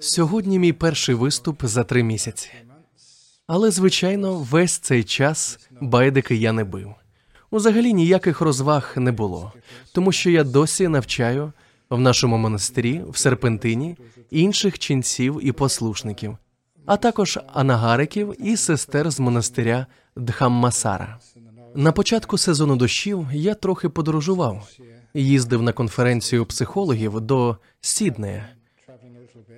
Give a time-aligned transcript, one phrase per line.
[0.00, 2.50] Сьогодні мій перший виступ за три місяці.
[3.46, 6.94] Але, звичайно, весь цей час байдики я не бив.
[7.52, 9.52] Взагалі ніяких розваг не було,
[9.92, 11.52] тому що я досі навчаю
[11.90, 13.96] в нашому монастирі в серпентині
[14.30, 16.38] інших ченців і послушників,
[16.86, 19.86] а також анагариків і сестер з монастиря
[20.16, 21.18] Дхаммасара.
[21.74, 24.68] На початку сезону дощів я трохи подорожував,
[25.14, 28.48] їздив на конференцію психологів до Сіднея,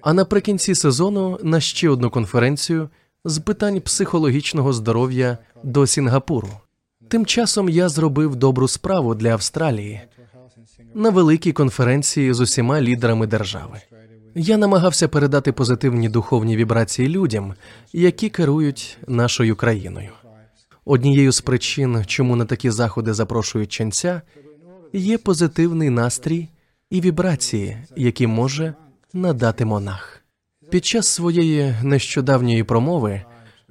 [0.02, 2.88] а наприкінці сезону на ще одну конференцію
[3.24, 6.48] з питань психологічного здоров'я до Сінгапуру.
[7.08, 10.00] Тим часом я зробив добру справу для Австралії
[10.94, 13.80] на великій конференції з усіма лідерами держави.
[14.34, 17.54] Я намагався передати позитивні духовні вібрації людям,
[17.92, 20.10] які керують нашою країною.
[20.84, 24.22] Однією з причин, чому на такі заходи запрошують ченця,
[24.92, 26.48] є позитивний настрій
[26.90, 28.74] і вібрації, які може
[29.14, 30.22] надати монах.
[30.70, 33.22] Під час своєї нещодавньої промови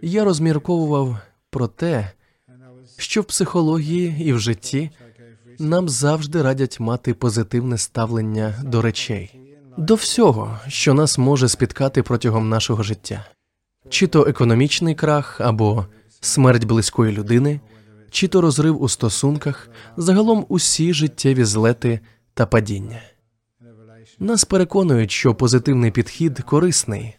[0.01, 1.17] я розмірковував
[1.49, 2.11] про те,
[2.97, 4.91] що в психології і в житті
[5.59, 9.31] нам завжди радять мати позитивне ставлення до речей,
[9.77, 13.25] до всього, що нас може спіткати протягом нашого життя,
[13.89, 15.85] чи то економічний крах або
[16.21, 17.59] смерть близької людини,
[18.11, 21.99] чи то розрив у стосунках, загалом усі життєві злети
[22.33, 23.01] та падіння.
[24.21, 27.15] Нас переконують, що позитивний підхід корисний,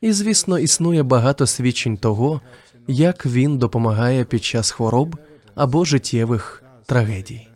[0.00, 2.40] і, звісно, існує багато свідчень того,
[2.86, 5.16] як він допомагає під час хвороб
[5.54, 7.48] або життєвих трагедій.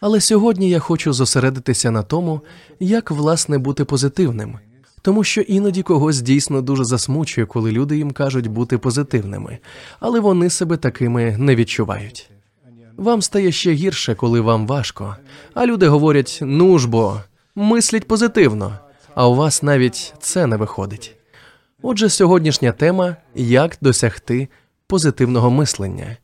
[0.00, 2.40] Але сьогодні я хочу зосередитися на тому,
[2.80, 4.58] як власне бути позитивним,
[5.02, 9.58] тому що іноді когось дійсно дуже засмучує, коли люди їм кажуть бути позитивними,
[10.00, 12.30] але вони себе такими не відчувають.
[12.96, 15.16] Вам стає ще гірше, коли вам важко,
[15.54, 17.20] а люди говорять: ну ж бо,
[17.54, 18.78] мисліть позитивно,
[19.14, 21.16] а у вас навіть це не виходить.
[21.82, 24.48] Отже, сьогоднішня тема як досягти
[24.86, 26.16] позитивного мислення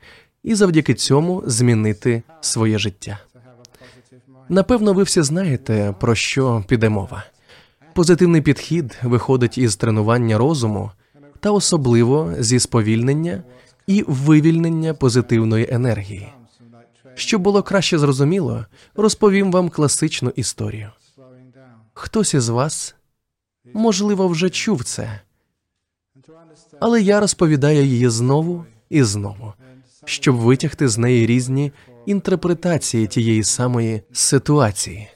[0.43, 3.19] і завдяки цьому змінити своє життя.
[4.49, 7.25] Напевно, ви всі знаєте, про що піде мова.
[7.95, 10.91] Позитивний підхід виходить із тренування розуму
[11.41, 13.43] та особливо зі сповільнення
[13.87, 16.29] і вивільнення позитивної енергії.
[17.15, 18.65] Щоб було краще зрозуміло,
[18.97, 20.91] розповім вам класичну історію.
[22.01, 22.95] Хтось із вас,
[23.75, 25.21] можливо, вже чув це,
[26.81, 29.53] але я розповідаю її знову і знову,
[30.05, 31.73] щоб витягти з неї різні
[32.07, 35.09] інтерпретації тієї самої ситуації.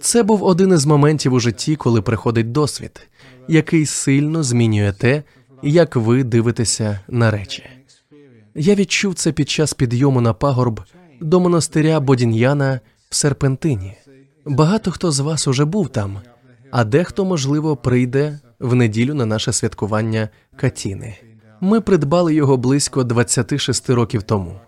[0.00, 3.08] Це був один із моментів у житті, коли приходить досвід,
[3.48, 5.22] який сильно змінює те,
[5.62, 7.64] як ви дивитеся на речі.
[8.54, 10.80] Я відчув це під час підйому на пагорб
[11.20, 13.96] до монастиря Бодін'яна в Серпентині.
[14.46, 16.18] Багато хто з вас уже був там,
[16.70, 21.16] а дехто, можливо, прийде в неділю на наше святкування Катіни.
[21.60, 24.60] Ми придбали його близько 26 років тому.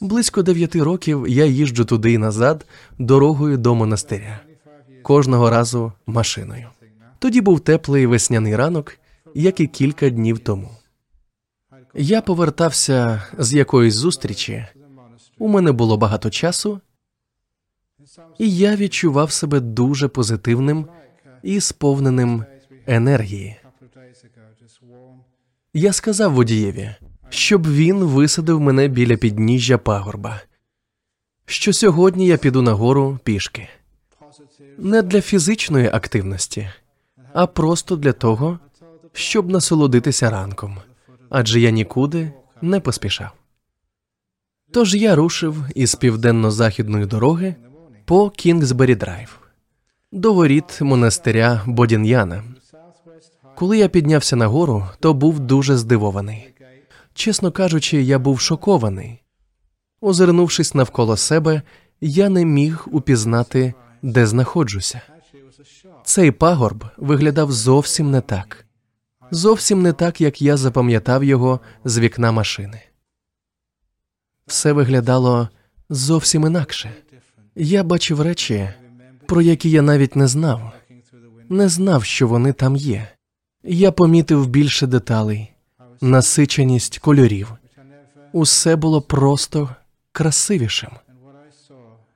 [0.00, 2.66] Близько 9 років я їжджу туди і назад
[2.98, 4.40] дорогою до монастиря,
[5.02, 6.66] кожного разу машиною.
[7.18, 8.98] Тоді був теплий весняний ранок,
[9.34, 10.70] як і кілька днів тому.
[11.94, 14.66] Я повертався з якоїсь зустрічі.
[15.38, 16.80] У мене було багато часу,
[18.38, 20.86] і я відчував себе дуже позитивним
[21.42, 22.44] і сповненим
[22.86, 23.56] енергії.
[25.74, 26.94] Я сказав водієві,
[27.28, 30.40] щоб він висадив мене біля підніжжя пагорба,
[31.46, 33.68] що сьогодні я піду нагору пішки,
[34.78, 36.68] не для фізичної активності,
[37.32, 38.58] а просто для того,
[39.12, 40.78] щоб насолодитися ранком,
[41.30, 42.32] адже я нікуди
[42.62, 43.30] не поспішав.
[44.70, 47.54] Тож я рушив із південно-західної дороги
[48.04, 49.40] по Кінгсбері Драйв
[50.12, 52.44] до воріт монастиря Бодін'яна.
[53.56, 56.54] Коли я піднявся нагору, то був дуже здивований.
[57.14, 59.22] Чесно кажучи, я був шокований.
[60.00, 61.62] Озирнувшись навколо себе,
[62.00, 65.00] я не міг упізнати, де знаходжуся.
[66.04, 68.66] Цей пагорб виглядав зовсім не так,
[69.30, 72.80] зовсім не так, як я запам'ятав його з вікна машини.
[74.46, 75.48] Все виглядало
[75.88, 76.90] зовсім інакше.
[77.56, 78.68] Я бачив речі,
[79.26, 80.72] про які я навіть не знав,
[81.48, 83.08] не знав, що вони там є.
[83.62, 85.52] Я помітив більше деталей,
[86.00, 87.52] насиченість кольорів.
[88.32, 89.70] Усе було просто
[90.12, 90.90] красивішим.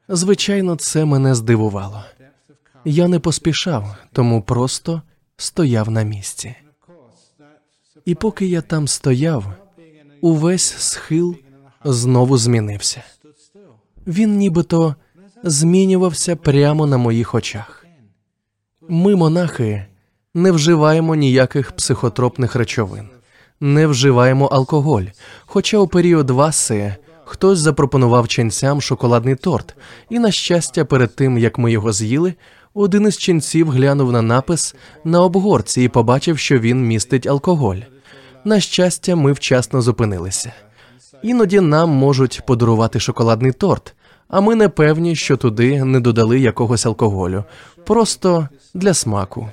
[0.08, 2.05] Звичайно, це мене здивувало.
[2.85, 5.02] Я не поспішав, тому просто
[5.37, 6.55] стояв на місці.
[8.05, 9.52] І поки я там стояв,
[10.20, 11.37] увесь схил
[11.85, 13.02] знову змінився.
[14.06, 14.94] Він нібито
[15.44, 17.87] змінювався прямо на моїх очах.
[18.88, 19.87] Ми, монахи,
[20.35, 23.08] не вживаємо ніяких психотропних речовин,
[23.61, 25.05] не вживаємо алкоголь.
[25.46, 26.96] Хоча у період васи
[27.29, 29.76] хтось запропонував ченцям шоколадний торт,
[30.11, 32.35] і, на щастя, перед тим як ми його з'їли,
[32.75, 34.75] один із ченців глянув на напис
[35.05, 37.76] на обгорці і побачив, що він містить алкоголь.
[38.44, 40.52] На щастя, ми вчасно зупинилися.
[41.23, 43.94] Іноді нам можуть подарувати шоколадний торт,
[44.28, 47.44] а ми не певні, що туди не додали якогось алкоголю,
[47.84, 49.48] просто для смаку.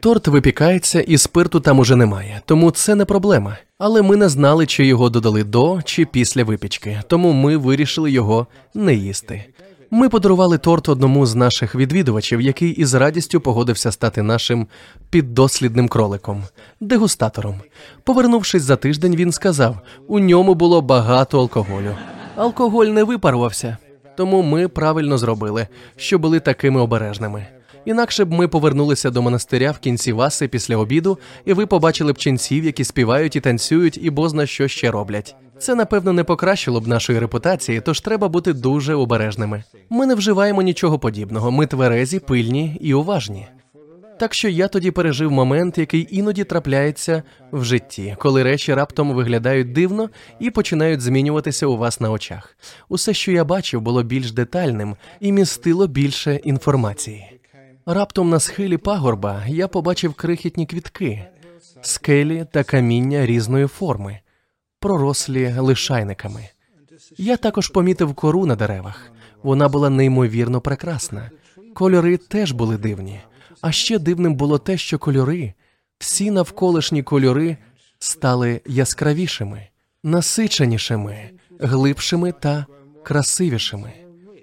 [0.00, 3.56] Торт випікається і спирту там уже немає, тому це не проблема.
[3.78, 8.46] Але ми не знали, чи його додали до чи після випічки, тому ми вирішили його
[8.74, 9.44] не їсти.
[9.90, 14.66] Ми подарували торт одному з наших відвідувачів, який із радістю погодився стати нашим
[15.10, 16.44] піддослідним кроликом,
[16.80, 17.60] дегустатором.
[18.04, 19.76] Повернувшись за тиждень, він сказав:
[20.08, 21.94] у ньому було багато алкоголю.
[22.36, 23.76] Алкоголь не випарувався,
[24.16, 27.46] тому ми правильно зробили, що були такими обережними.
[27.84, 32.18] Інакше б ми повернулися до монастиря в кінці васи після обіду, і ви побачили б
[32.18, 35.36] ченців, які співають і танцюють, і бозна що ще роблять.
[35.58, 39.64] Це напевно не покращило б нашої репутації, тож треба бути дуже обережними.
[39.90, 41.50] Ми не вживаємо нічого подібного.
[41.50, 43.46] Ми тверезі, пильні і уважні.
[44.22, 47.22] Так що я тоді пережив момент, який іноді трапляється
[47.52, 50.10] в житті, коли речі раптом виглядають дивно
[50.40, 52.56] і починають змінюватися у вас на очах.
[52.88, 57.40] Усе, що я бачив, було більш детальним і містило більше інформації.
[57.86, 61.24] Раптом на схилі пагорба я побачив крихітні квітки,
[61.80, 64.18] скелі та каміння різної форми,
[64.80, 66.48] пророслі лишайниками.
[67.18, 69.12] Я також помітив кору на деревах.
[69.42, 71.30] Вона була неймовірно прекрасна.
[71.74, 73.20] Кольори теж були дивні.
[73.62, 75.52] А ще дивним було те, що кольори,
[75.98, 77.56] всі навколишні кольори
[77.98, 79.68] стали яскравішими,
[80.02, 81.30] насиченішими,
[81.60, 82.66] глибшими та
[83.02, 83.92] красивішими.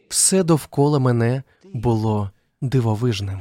[0.10, 1.44] Все довкола мене
[1.74, 2.32] було
[2.62, 3.40] дивовижним.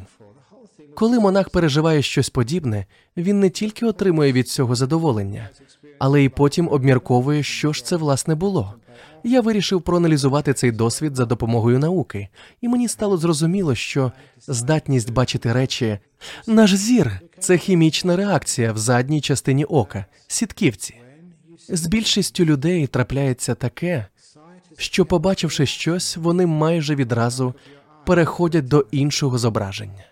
[0.98, 2.86] Коли монах переживає щось подібне,
[3.16, 5.48] він не тільки отримує від цього задоволення,
[5.98, 8.74] але й потім обмірковує, що ж це власне було.
[9.24, 12.28] Я вирішив проаналізувати цей досвід за допомогою науки,
[12.60, 14.12] і мені стало зрозуміло, що
[14.46, 15.98] здатність бачити речі,
[16.46, 20.94] наш зір це хімічна реакція в задній частині ока, сітківці.
[21.68, 24.06] З більшістю людей трапляється таке,
[24.76, 27.54] що, побачивши щось, вони майже відразу
[28.06, 30.04] переходять до іншого зображення.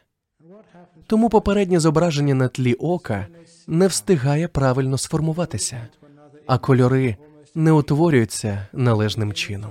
[1.06, 3.26] Тому попереднє зображення на тлі ока
[3.66, 5.86] не встигає правильно сформуватися,
[6.46, 7.16] а кольори
[7.54, 9.70] не утворюються належним чином.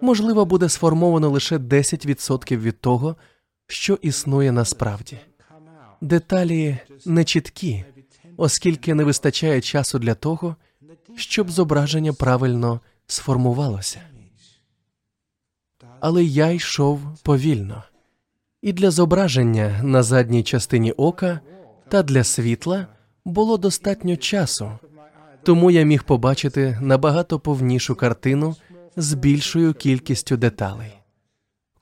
[0.00, 3.16] Можливо, буде сформовано лише 10% від того,
[3.66, 5.18] що існує насправді.
[6.00, 7.84] Деталі не чіткі,
[8.36, 10.56] оскільки не вистачає часу для того,
[11.16, 14.00] щоб зображення правильно сформувалося.
[16.00, 17.82] Але я йшов повільно,
[18.62, 21.40] і для зображення на задній частині ока
[21.88, 22.86] та для світла
[23.24, 24.70] було достатньо часу,
[25.42, 28.56] тому я міг побачити набагато повнішу картину
[28.96, 30.92] з більшою кількістю деталей.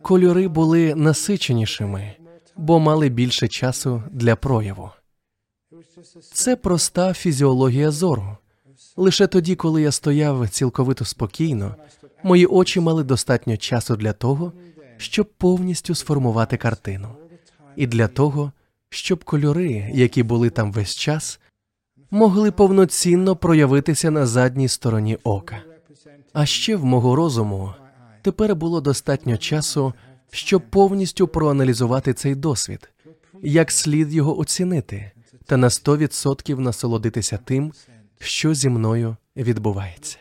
[0.02, 2.12] Кольори були насиченішими,
[2.56, 4.90] бо мали більше часу для прояву.
[6.32, 8.36] Це проста фізіологія зору.
[8.96, 11.74] Лише тоді, коли я стояв цілковито спокійно,
[12.22, 14.52] мої очі мали достатньо часу для того,
[14.96, 17.08] щоб повністю сформувати картину,
[17.76, 18.52] і для того,
[18.90, 21.40] щоб кольори, які були там весь час,
[22.10, 25.62] могли повноцінно проявитися на задній стороні ока.
[26.32, 27.74] А ще в мого розуму
[28.22, 29.94] тепер було достатньо часу,
[30.30, 32.90] щоб повністю проаналізувати цей досвід,
[33.42, 35.10] як слід його оцінити,
[35.46, 37.72] та на 100% насолодитися тим,
[38.18, 40.18] що зі мною відбувається.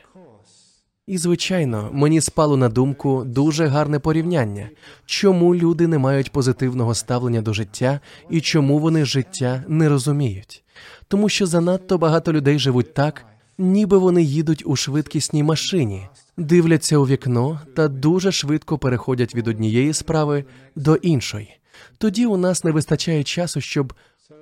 [1.07, 4.69] І, звичайно, мені спало на думку дуже гарне порівняння,
[5.05, 10.63] чому люди не мають позитивного ставлення до життя і чому вони життя не розуміють,
[11.07, 13.25] тому що занадто багато людей живуть так,
[13.57, 16.07] ніби вони їдуть у швидкісній машині,
[16.37, 20.45] дивляться у вікно та дуже швидко переходять від однієї справи
[20.75, 21.57] до іншої.
[21.97, 23.93] Тоді у нас не вистачає часу, щоб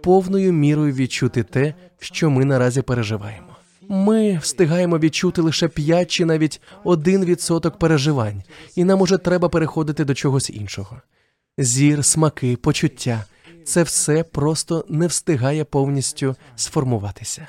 [0.04, 3.51] повною мірою відчути те, що ми наразі переживаємо.
[3.90, 8.44] Ми встигаємо відчути лише 5 чи навіть 1% переживань,
[8.76, 11.02] і нам уже треба переходити до чогось іншого.
[11.58, 13.26] Зір, смаки, почуття
[13.64, 17.48] це все просто не встигає повністю сформуватися.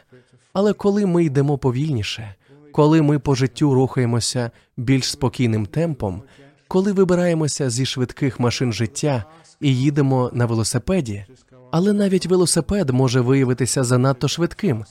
[0.52, 2.34] Але коли ми йдемо повільніше,
[2.72, 6.22] коли ми по життю рухаємося більш спокійним темпом,
[6.68, 9.24] коли вибираємося зі швидких машин життя
[9.60, 11.24] і їдемо на велосипеді,
[11.70, 14.84] але навіть велосипед може виявитися занадто швидким.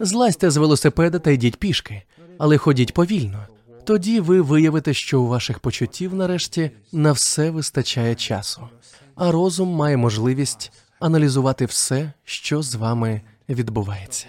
[0.00, 2.02] Злазьте з велосипеда та йдіть пішки,
[2.38, 3.46] але ходіть повільно.
[3.84, 8.68] Тоді ви виявите, що у ваших почуттів нарешті на все вистачає часу,
[9.14, 14.26] а розум має можливість аналізувати все, що з вами відбувається.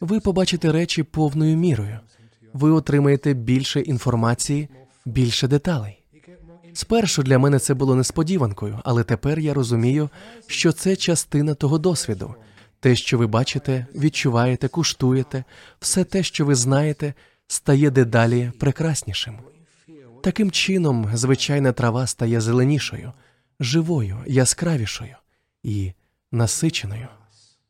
[0.00, 1.98] Ви побачите речі повною мірою.
[2.52, 4.68] Ви отримаєте більше інформації,
[5.04, 6.02] більше деталей.
[6.72, 10.10] Спершу для мене це було несподіванкою, але тепер я розумію,
[10.46, 12.34] що це частина того досвіду.
[12.80, 15.44] Те, що ви бачите, відчуваєте, куштуєте,
[15.80, 17.14] все те, що ви знаєте,
[17.46, 19.38] стає дедалі прекраснішим.
[20.22, 23.12] Таким чином, звичайна трава стає зеленішою,
[23.60, 25.16] живою, яскравішою
[25.62, 25.92] і
[26.32, 27.08] насиченою.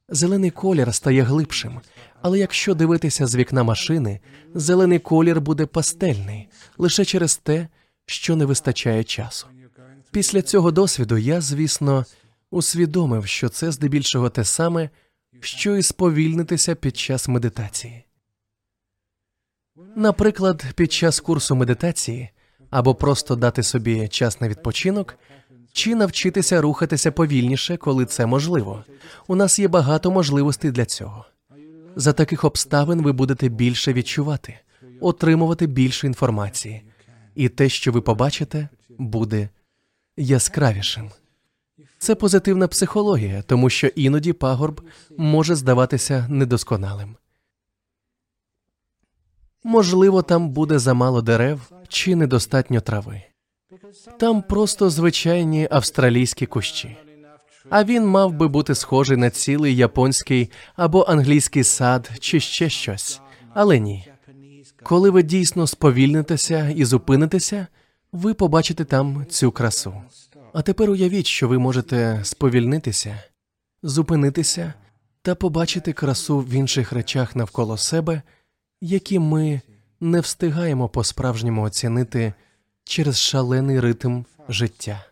[0.09, 1.81] Зелений колір стає глибшим,
[2.23, 4.21] але якщо дивитися з вікна машини,
[4.55, 6.49] зелений колір буде пастельний
[6.79, 7.69] лише через те,
[8.07, 9.47] що не вистачає часу.
[10.11, 12.05] Після цього досвіду я, звісно,
[12.51, 14.91] усвідомив, що це здебільшого те саме,
[15.41, 18.05] що і сповільнитися під час медитації.
[19.97, 22.31] Наприклад, під час курсу медитації
[22.71, 25.15] або просто дати собі час на відпочинок,
[25.73, 28.85] чи навчитися рухатися повільніше, коли це можливо.
[29.27, 31.25] У нас є багато можливостей для цього.
[31.97, 34.59] За таких обставин ви будете більше відчувати,
[35.01, 36.83] отримувати більше інформації,
[37.35, 39.49] і те, що ви побачите, буде
[40.17, 41.11] яскравішим.
[41.99, 44.81] Це позитивна психологія, тому що іноді пагорб
[45.17, 47.17] може здаватися недосконалим.
[49.65, 53.23] Можливо, там буде замало дерев чи недостатньо трави.
[54.19, 56.97] Там просто звичайні австралійські кущі.
[57.71, 63.21] А він мав би бути схожий на цілий японський або англійський сад чи ще щось.
[63.55, 64.09] Але ні.
[64.83, 67.67] Коли ви дійсно сповільнитеся і зупинитеся,
[68.13, 69.95] ви побачите там цю красу.
[70.53, 73.23] А тепер уявіть, що ви можете сповільнитися,
[73.83, 74.75] зупинитися
[75.23, 78.23] та побачити красу в інших речах навколо себе,
[78.81, 79.61] які ми
[80.01, 82.33] не встигаємо по-справжньому оцінити
[82.85, 85.05] через шалений ритм життя.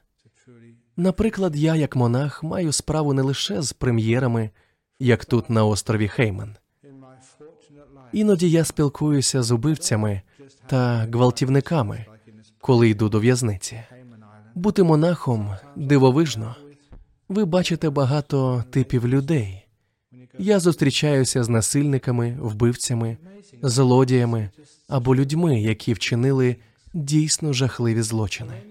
[0.96, 4.50] Наприклад, я, як монах, маю справу не лише з прем'єрами,
[4.98, 6.56] як тут на острові Хейман.
[8.12, 10.22] Іноді я спілкуюся з убивцями
[10.66, 12.06] та гвалтівниками,
[12.60, 13.82] коли йду до в'язниці.
[14.56, 16.56] Бути монахом дивовижно.
[17.28, 19.66] Ви бачите багато типів людей.
[20.38, 23.16] Я зустрічаюся з насильниками, вбивцями,
[23.62, 24.50] злодіями
[24.88, 26.56] або людьми, які вчинили
[26.94, 28.62] дійсно жахливі злочини.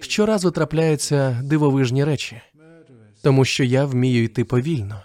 [0.00, 2.40] Щоразу трапляються дивовижні речі,
[3.22, 5.00] тому що я вмію йти повільно.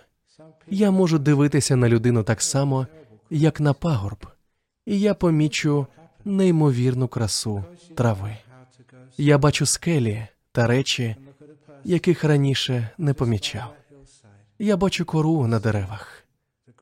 [0.69, 2.87] Я можу дивитися на людину так само,
[3.29, 4.27] як на пагорб,
[4.85, 5.87] і я помічу
[6.25, 7.63] неймовірну красу
[7.95, 8.37] трави.
[9.17, 11.15] Я бачу скелі та речі,
[11.83, 13.73] яких раніше не помічав.
[14.59, 16.23] Я бачу кору на деревах.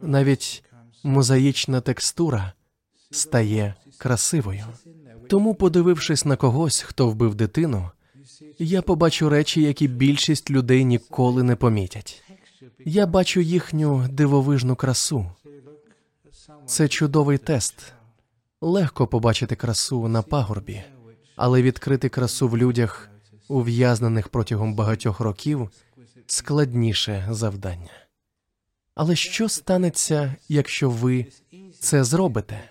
[0.02, 0.64] Навіть
[1.04, 2.54] мозаїчна текстура
[3.12, 4.66] стає красивою.
[5.30, 7.90] Тому, подивившись на когось, хто вбив дитину,
[8.60, 12.24] я побачу речі, які більшість людей ніколи не помітять.
[12.86, 15.32] Я бачу їхню дивовижну красу.
[16.66, 17.94] Це чудовий тест.
[18.62, 20.84] Легко побачити красу на пагорбі,
[21.42, 23.10] але відкрити красу в людях,
[23.48, 25.70] ув'язнених протягом багатьох років,
[26.28, 27.92] складніше завдання.
[28.96, 31.26] Але що станеться, якщо ви
[31.80, 32.70] це зробите?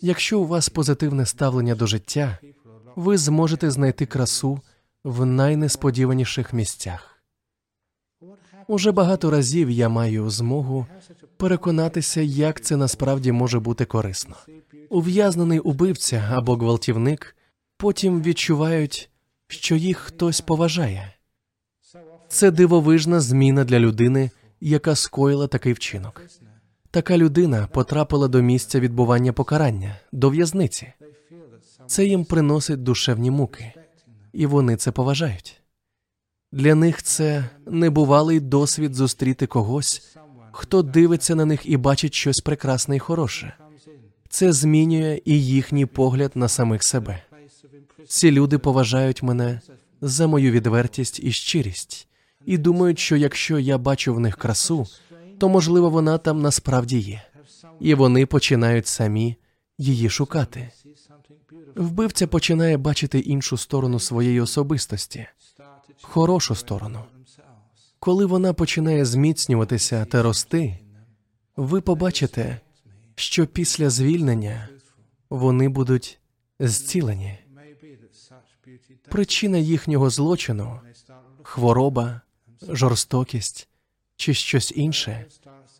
[0.00, 2.38] Якщо у вас позитивне ставлення до життя,
[2.96, 4.60] ви зможете знайти красу
[5.04, 7.22] в найнесподіваніших місцях.
[8.68, 10.86] Уже багато разів я маю змогу
[11.36, 14.36] переконатися, як це насправді може бути корисно.
[14.92, 17.36] Ув'язнений убивця або гвалтівник
[17.76, 19.10] потім відчувають,
[19.48, 21.14] що їх хтось поважає.
[22.28, 24.30] Це дивовижна зміна для людини,
[24.60, 26.22] яка скоїла такий вчинок.
[26.90, 30.92] Така людина потрапила до місця відбування покарання, до в'язниці.
[31.86, 33.72] Це їм приносить душевні муки,
[34.32, 35.60] і вони це поважають.
[36.52, 40.16] Для них це небувалий досвід зустріти когось,
[40.52, 43.54] хто дивиться на них і бачить щось прекрасне і хороше.
[44.32, 47.22] Це змінює і їхній погляд на самих себе.
[48.08, 49.60] Ці люди поважають мене
[50.00, 52.08] за мою відвертість і щирість,
[52.46, 54.86] і думають, що якщо я бачу в них красу,
[55.38, 57.22] то можливо вона там насправді є,
[57.80, 59.36] і вони починають самі
[59.78, 60.70] її шукати.
[61.76, 65.26] Вбивця починає бачити іншу сторону своєї особистості,
[66.02, 67.00] хорошу сторону.
[67.98, 70.78] Коли вона починає зміцнюватися та рости,
[71.56, 72.60] ви побачите,
[73.14, 74.68] що після звільнення
[75.30, 76.20] вони будуть
[76.60, 77.38] зцілені.
[79.08, 80.80] Причина їхнього злочину
[81.42, 82.20] хвороба,
[82.68, 83.68] жорстокість
[84.16, 85.26] чи щось інше,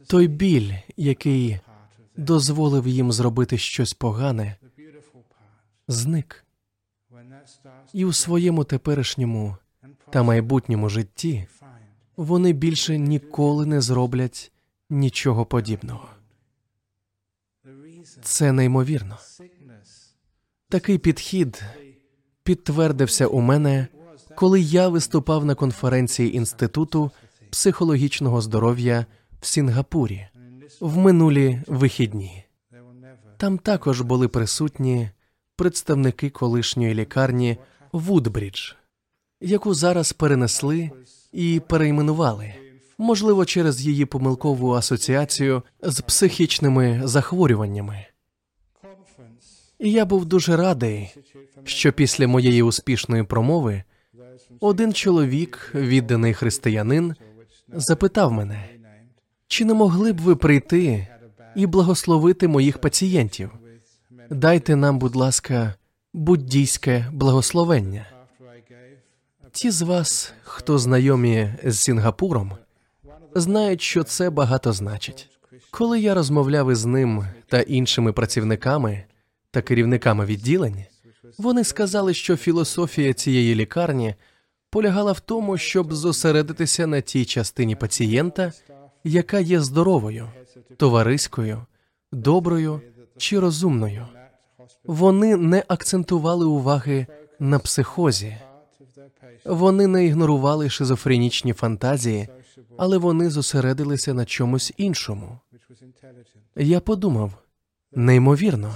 [0.07, 1.61] той біль, який
[2.17, 4.57] дозволив їм зробити щось погане,
[5.89, 6.45] зник
[7.93, 9.57] і у своєму теперішньому
[10.11, 11.47] та майбутньому житті,
[12.17, 14.53] вони більше ніколи не зроблять
[14.91, 16.09] нічого подібного.
[18.23, 19.17] Це неймовірно.
[20.69, 21.62] Такий підхід
[22.43, 23.87] підтвердився у мене,
[24.35, 27.11] коли я виступав на конференції Інституту
[27.50, 29.07] психологічного здоров'я
[29.41, 30.26] в Сінгапурі
[30.81, 32.45] в минулі вихідні.
[33.37, 35.11] Там також були присутні
[35.57, 37.59] представники колишньої лікарні
[37.93, 38.73] Вудбрідж,
[39.41, 40.91] яку зараз перенесли
[41.33, 42.55] і перейменували,
[42.99, 48.07] можливо, через її помилкову асоціацію з психічними захворюваннями.
[49.85, 51.15] Я був дуже радий,
[51.65, 53.83] що після моєї успішної промови
[54.61, 57.15] один чоловік, відданий християнин,
[57.69, 58.69] запитав мене,
[59.47, 61.07] чи не могли б ви прийти
[61.57, 63.51] і благословити моїх пацієнтів?
[64.31, 65.75] Дайте нам, будь ласка,
[66.12, 68.07] буддійське благословення.
[69.53, 72.53] Ті з вас, хто знайомі з Сінгапуром,
[73.35, 75.29] знають, що це багато значить.
[75.71, 79.05] Коли я розмовляв із ним та іншими працівниками
[79.52, 80.85] та керівниками відділень,
[81.38, 84.14] вони сказали, що філософія цієї лікарні
[84.71, 88.52] полягала в тому, щоб зосередитися на тій частині пацієнта,
[89.04, 90.28] яка є здоровою,
[90.76, 91.66] товариською,
[92.12, 92.80] доброю
[93.16, 94.06] чи розумною.
[94.85, 97.06] Вони не акцентували уваги
[97.38, 98.37] на психозі,
[99.44, 102.28] вони не ігнорували шизофренічні фантазії,
[102.78, 105.38] але вони зосередилися на чомусь іншому.
[106.56, 107.32] Я подумав
[107.94, 108.75] неймовірно,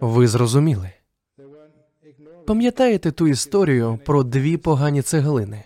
[0.00, 0.90] ви зрозуміли.
[2.46, 5.64] Пам'ятаєте ту історію про дві погані цеглини?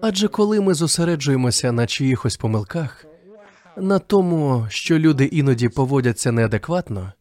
[0.00, 3.06] Адже коли ми зосереджуємося на чиїхось помилках,
[3.76, 7.12] на тому, що люди іноді поводяться неадекватно,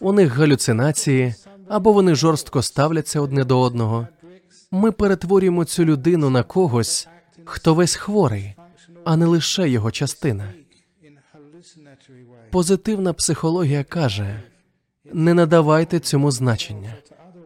[0.00, 1.34] у них галюцинації
[1.68, 4.08] або вони жорстко ставляться одне до одного,
[4.70, 7.08] ми перетворюємо цю людину на когось,
[7.44, 8.54] хто весь хворий,
[9.04, 10.52] а не лише його частина.
[12.50, 14.42] Позитивна психологія каже:
[15.12, 16.94] не надавайте цьому значення,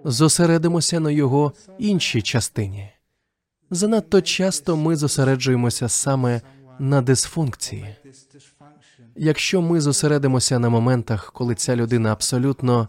[0.05, 2.91] зосередимося на його іншій частині.
[3.71, 6.41] Занадто часто ми зосереджуємося саме
[6.79, 7.97] на дисфункції.
[9.17, 12.89] Якщо ми зосередимося на моментах, коли ця людина абсолютно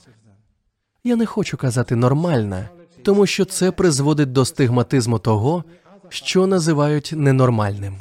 [1.04, 2.70] я не хочу казати нормальна,
[3.04, 5.64] тому що це призводить до стигматизму того,
[6.10, 7.96] що називають ненормальним.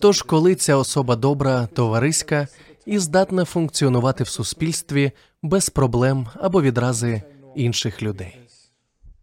[0.00, 2.48] Тож, коли ця особа добра, товариська
[2.86, 5.12] і здатна функціонувати в суспільстві
[5.42, 7.22] без проблем або відрази
[7.56, 8.38] інших людей.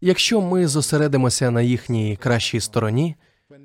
[0.02, 3.16] Якщо ми зосередимося на їхній кращій стороні,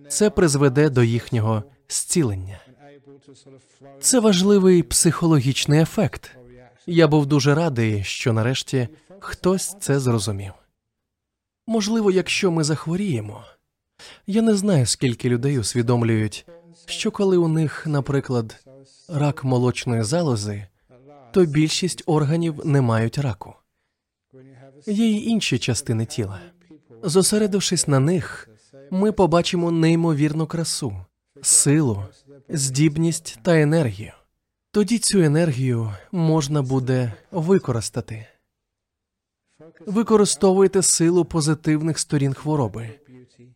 [0.09, 2.61] це призведе до їхнього зцілення.
[4.01, 6.37] Це важливий психологічний ефект.
[6.87, 8.89] Я був дуже радий, що нарешті
[9.21, 10.53] хтось це зрозумів.
[11.67, 13.45] Можливо, якщо ми захворіємо,
[14.27, 16.47] я не знаю, скільки людей усвідомлюють,
[16.87, 18.65] що коли у них, наприклад,
[19.13, 20.67] рак молочної залози,
[21.33, 23.55] то більшість органів не мають раку.
[24.87, 26.41] Є й інші частини тіла.
[27.03, 28.49] Зосередившись на них,
[28.91, 30.97] ми побачимо неймовірну красу,
[31.43, 32.05] силу,
[32.49, 34.13] здібність та енергію.
[34.71, 38.27] Тоді цю енергію можна буде використати.
[39.87, 42.91] Використовуйте силу позитивних сторін хвороби,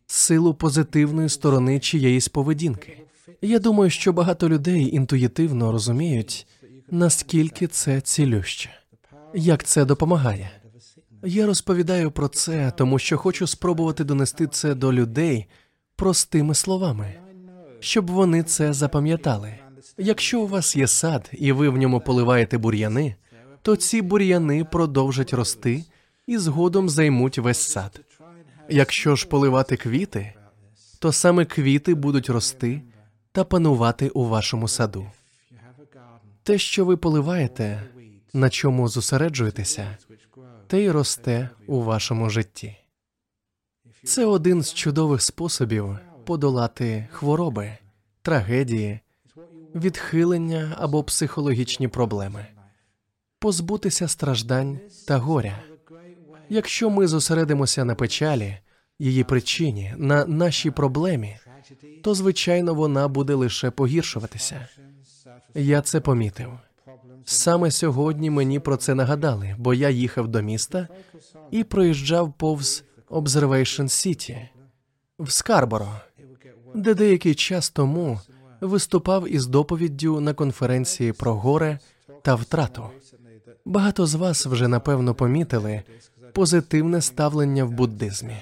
[0.07, 3.06] силу позитивної сторони чиєїсь поведінки.
[3.41, 6.47] Я думаю, що багато людей інтуїтивно розуміють,
[6.91, 8.69] наскільки це цілюще,
[9.33, 10.51] як це допомагає.
[11.23, 15.45] Я розповідаю про це, тому що хочу спробувати донести це до людей
[15.95, 17.13] простими словами,
[17.79, 19.53] щоб вони це запам'ятали.
[19.97, 23.15] Якщо у вас є сад і ви в ньому поливаєте бур'яни,
[23.61, 25.83] то ці бур'яни продовжать рости
[26.27, 28.01] і згодом займуть весь сад.
[28.69, 30.33] Якщо ж поливати квіти,
[30.99, 32.81] то саме квіти будуть рости
[33.37, 35.11] та панувати у вашому саду.
[36.43, 37.83] Те, що ви поливаєте,
[38.33, 39.97] на чому зосереджуєтеся,
[40.67, 42.77] те й росте у вашому житті.
[44.03, 47.77] Це один з чудових способів подолати хвороби,
[48.21, 48.99] трагедії,
[49.75, 52.45] відхилення або психологічні проблеми,
[53.39, 55.63] позбутися страждань та горя.
[56.49, 58.57] Якщо ми зосередимося на печалі,
[58.99, 61.37] її причині, на нашій проблемі,
[62.03, 64.67] то звичайно вона буде лише погіршуватися.
[65.55, 66.49] Я це помітив.
[67.25, 70.87] Саме сьогодні мені про це нагадали, бо я їхав до міста
[71.51, 74.47] і проїжджав повз Observation City
[75.19, 75.89] в Скарборо,
[76.75, 78.19] де деякий час тому
[78.61, 81.79] виступав із доповіддю на конференції про горе
[82.21, 82.83] та втрату.
[83.65, 85.83] Багато з вас вже напевно помітили
[86.33, 88.37] позитивне ставлення в буддизмі.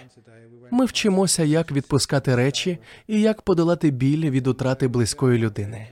[0.71, 5.87] Ми вчимося, як відпускати речі і як подолати біль від утрати близької людини.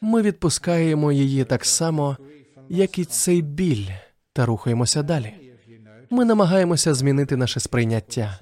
[0.00, 2.16] Ми відпускаємо її так само,
[2.68, 3.86] як і цей біль,
[4.32, 5.34] та рухаємося далі.
[6.10, 8.38] Ми намагаємося змінити наше сприйняття.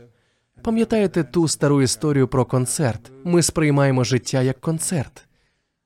[0.62, 3.12] Пам'ятаєте ту стару історію про концерт?
[3.24, 5.26] Ми сприймаємо життя як концерт.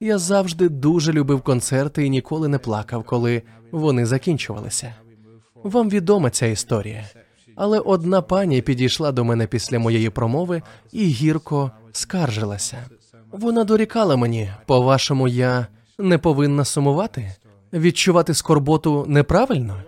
[0.00, 4.94] Я завжди дуже любив концерти і ніколи не плакав, коли вони закінчувалися.
[5.54, 7.04] Вам відома ця історія.
[7.56, 10.62] Але одна пані підійшла до мене після моєї промови
[10.92, 12.76] і гірко скаржилася.
[13.32, 15.66] Вона дорікала мені, по-вашому, я
[15.98, 17.34] не повинна сумувати,
[17.72, 19.82] відчувати скорботу неправильно.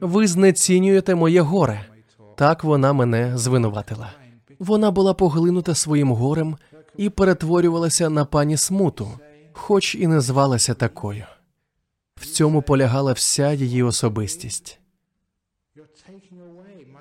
[0.00, 1.86] Ви знецінюєте моє горе.
[2.34, 4.12] Так вона мене звинуватила.
[4.58, 6.56] Вона була поглинута своїм горем
[6.96, 9.08] і перетворювалася на пані смуту,
[9.52, 11.24] хоч і не звалася такою.
[12.16, 14.78] В цьому полягала вся її особистість.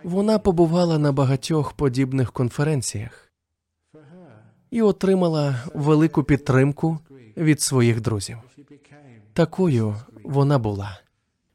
[0.03, 3.31] Вона побувала на багатьох подібних конференціях
[4.71, 6.99] і отримала велику підтримку
[7.37, 8.37] від своїх друзів.
[9.33, 10.99] Такою вона була,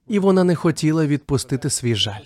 [0.08, 2.24] і вона не хотіла відпустити свій жаль.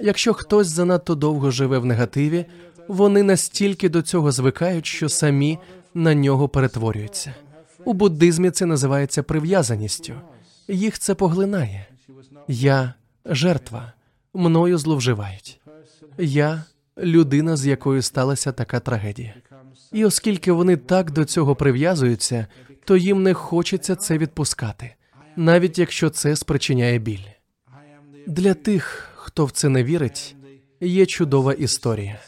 [0.00, 2.46] Якщо хтось занадто довго живе в негативі,
[2.88, 5.58] вони настільки до цього звикають, що самі
[5.94, 7.34] на нього перетворюються.
[7.84, 10.14] У буддизмі це називається прив'язаністю.
[10.68, 11.86] Їх це поглинає.
[12.48, 12.94] Я
[13.24, 13.92] жертва,
[14.38, 15.60] мною зловживають.
[16.18, 16.64] Я
[16.98, 19.34] людина, з якою сталася така трагедія.
[19.92, 22.46] І оскільки вони так до цього прив'язуються,
[22.84, 24.94] то їм не хочеться це відпускати,
[25.36, 27.26] навіть якщо це спричиняє біль.
[28.26, 30.36] Для тих, хто в це не вірить,
[30.80, 32.18] є чудова історія.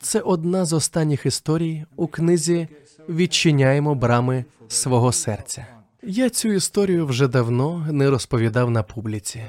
[0.00, 2.68] Це одна з останніх історій у книзі
[3.08, 5.66] Відчиняємо брами свого серця.
[6.02, 9.42] Я цю історію вже давно не розповідав на публіці.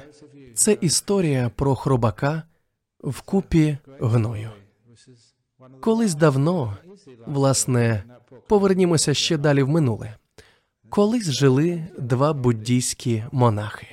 [0.56, 2.44] Це історія про хробака
[3.04, 4.50] в купі гною.
[5.82, 6.78] Колись давно,
[7.26, 8.04] власне,
[8.48, 10.16] повернімося ще далі в минуле.
[10.90, 13.88] Колись жили два буддійські монахи.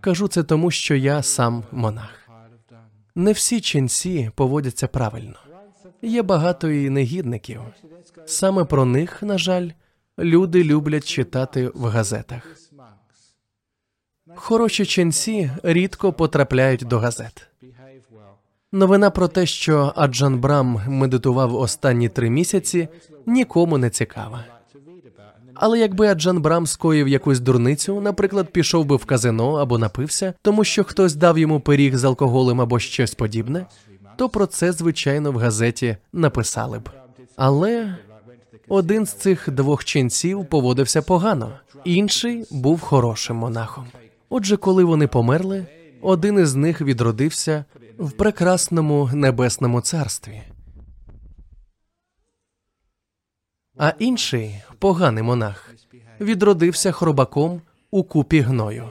[0.00, 2.28] Кажу це тому, що я сам монах.
[3.14, 5.36] Не всі ченці поводяться правильно.
[6.02, 7.60] Є багато і негідників.
[8.26, 9.70] Саме про них, на жаль,
[10.18, 12.56] люди люблять читати в газетах.
[14.34, 17.46] Хороші ченці рідко потрапляють до газет.
[18.72, 22.88] Новина про те, що Аджан Брам медитував останні три місяці,
[23.26, 24.44] нікому не цікава.
[25.54, 30.64] Але якби Аджан Брам скоїв якусь дурницю, наприклад, пішов би в казино або напився, тому
[30.64, 33.66] що хтось дав йому пиріг з алкоголем або щось подібне,
[34.16, 36.90] то про це, звичайно, в газеті написали б.
[37.36, 37.96] Але
[38.68, 41.52] один з цих двох ченців поводився погано,
[41.84, 43.86] інший був хорошим монахом.
[44.34, 45.66] Отже, коли вони померли,
[46.02, 47.64] один із них відродився
[47.98, 50.42] в прекрасному небесному царстві,
[53.76, 55.74] а інший поганий монах
[56.20, 58.88] відродився хробаком у купі гною.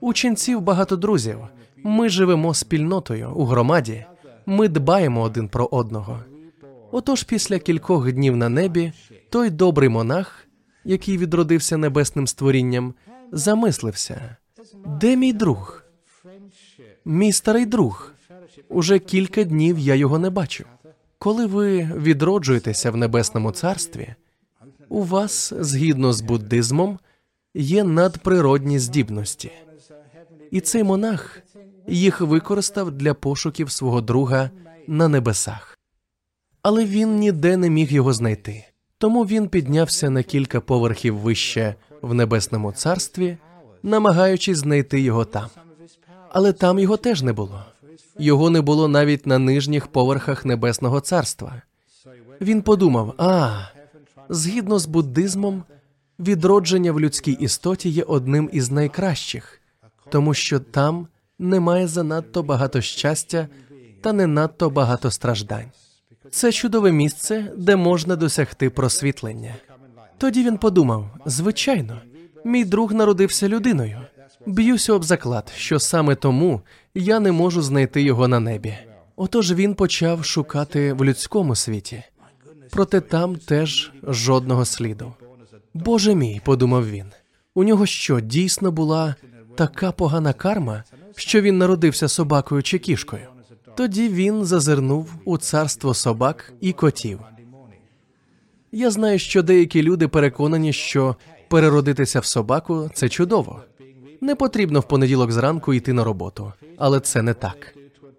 [0.00, 1.38] У ченців багато друзів.
[1.76, 4.04] Ми живемо спільнотою у громаді.
[4.46, 6.20] Ми дбаємо один про одного.
[6.92, 8.92] Отож, після кількох днів на небі,
[9.30, 10.46] той добрий монах,
[10.84, 12.94] який відродився небесним створінням,
[13.32, 14.36] замислився:
[15.00, 15.84] де мій друг?
[17.04, 18.12] Мій старий друг.
[18.68, 20.64] Уже кілька днів я його не бачу.
[21.18, 24.14] Коли ви відроджуєтеся в небесному царстві,
[24.88, 26.98] у вас, згідно з буддизмом,
[27.54, 29.52] є надприродні здібності,
[30.50, 31.42] і цей монах
[31.86, 34.50] їх використав для пошуків свого друга
[34.86, 35.78] на небесах.
[36.62, 38.64] Але він ніде не міг його знайти.
[38.98, 43.38] Тому він піднявся на кілька поверхів вище в небесному царстві,
[43.82, 45.46] намагаючись знайти його там.
[46.32, 47.64] Але там його теж не було.
[48.18, 51.62] Його не було навіть на нижніх поверхах небесного царства.
[52.40, 53.60] Він подумав: а
[54.28, 55.64] згідно з буддизмом,
[56.18, 59.60] відродження в людській істоті є одним із найкращих,
[60.10, 61.06] тому що там
[61.38, 63.48] немає занадто багато щастя
[64.00, 65.70] та не надто багато страждань.
[66.30, 69.54] Це чудове місце, де можна досягти просвітлення.
[70.18, 72.00] Тоді він подумав: звичайно,
[72.44, 73.98] мій друг народився людиною.
[74.46, 76.60] Б'юся об заклад, що саме тому
[76.94, 78.74] я не можу знайти його на небі.
[79.16, 82.02] Отож він почав шукати в людському світі,
[82.70, 85.12] проте там теж жодного сліду.
[85.74, 87.06] Боже мій, подумав він.
[87.54, 89.14] У нього що дійсно була
[89.56, 90.84] така погана карма,
[91.16, 93.26] що він народився собакою чи кішкою.
[93.76, 97.20] Тоді він зазирнув у царство собак і котів.
[98.72, 101.16] Я знаю, що деякі люди переконані, що
[101.50, 103.60] переродитися в собаку це чудово.
[104.20, 107.74] Не потрібно в понеділок зранку йти на роботу, але це не так.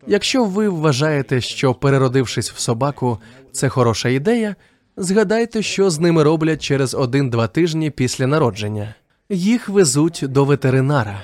[0.07, 3.17] Якщо ви вважаєте, що переродившись в собаку,
[3.51, 4.55] це хороша ідея,
[4.97, 8.95] згадайте, що з ними роблять через один-два тижні після народження.
[9.29, 11.23] Їх везуть до ветеринара,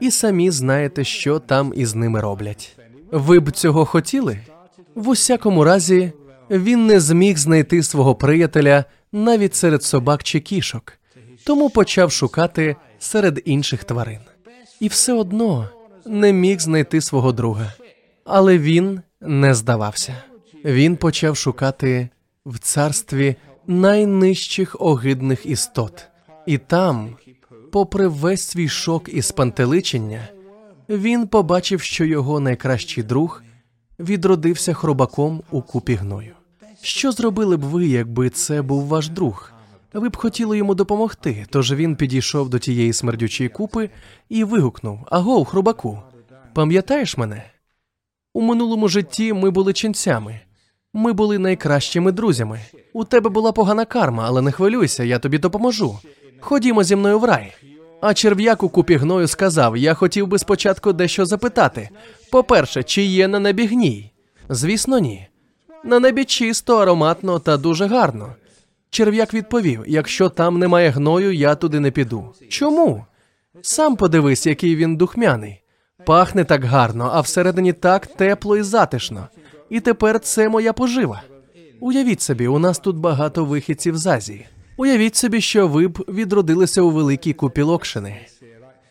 [0.00, 2.76] і самі знаєте, що там із ними роблять.
[3.10, 4.38] Ви б цього хотіли?
[4.94, 6.12] В усякому разі,
[6.50, 10.92] він не зміг знайти свого приятеля навіть серед собак чи кішок,
[11.46, 14.20] тому почав шукати серед інших тварин.
[14.80, 15.68] І все одно
[16.06, 17.72] не міг знайти свого друга.
[18.24, 20.14] Але він не здавався.
[20.64, 22.08] Він почав шукати
[22.46, 26.08] в царстві найнижчих огидних істот,
[26.46, 27.16] і там,
[27.72, 30.28] попри весь свій шок і спантеличення,
[30.88, 33.42] він побачив, що його найкращий друг
[33.98, 36.32] відродився хробаком у купі гною.
[36.82, 39.51] Що зробили б ви, якби це був ваш друг?
[39.94, 43.90] Ви б хотіли йому допомогти, тож він підійшов до тієї смердючої купи
[44.28, 46.02] і вигукнув: Агов, хробаку,
[46.54, 47.44] пам'ятаєш мене?
[48.34, 50.40] У минулому житті ми були ченцями.
[50.92, 52.60] Ми були найкращими друзями.
[52.92, 55.98] У тебе була погана карма, але не хвилюйся, я тобі допоможу.
[56.40, 57.52] Ходімо зі мною в рай.
[58.00, 61.88] А черв'як у купі гною сказав: Я хотів би спочатку дещо запитати.
[62.30, 64.12] По-перше, чи є на небі гній?
[64.48, 65.28] Звісно, ні.
[65.84, 68.34] На небі чисто, ароматно та дуже гарно.
[68.92, 72.34] Черв'як відповів: якщо там немає гною, я туди не піду.
[72.48, 73.04] Чому?
[73.62, 75.62] Сам подивись, який він духмяний.
[76.06, 79.28] Пахне так гарно, а всередині так тепло і затишно.
[79.70, 81.22] І тепер це моя пожива.
[81.80, 84.46] Уявіть собі, у нас тут багато вихідців з Азії.
[84.76, 88.16] Уявіть собі, що ви б відродилися у великій купі локшини.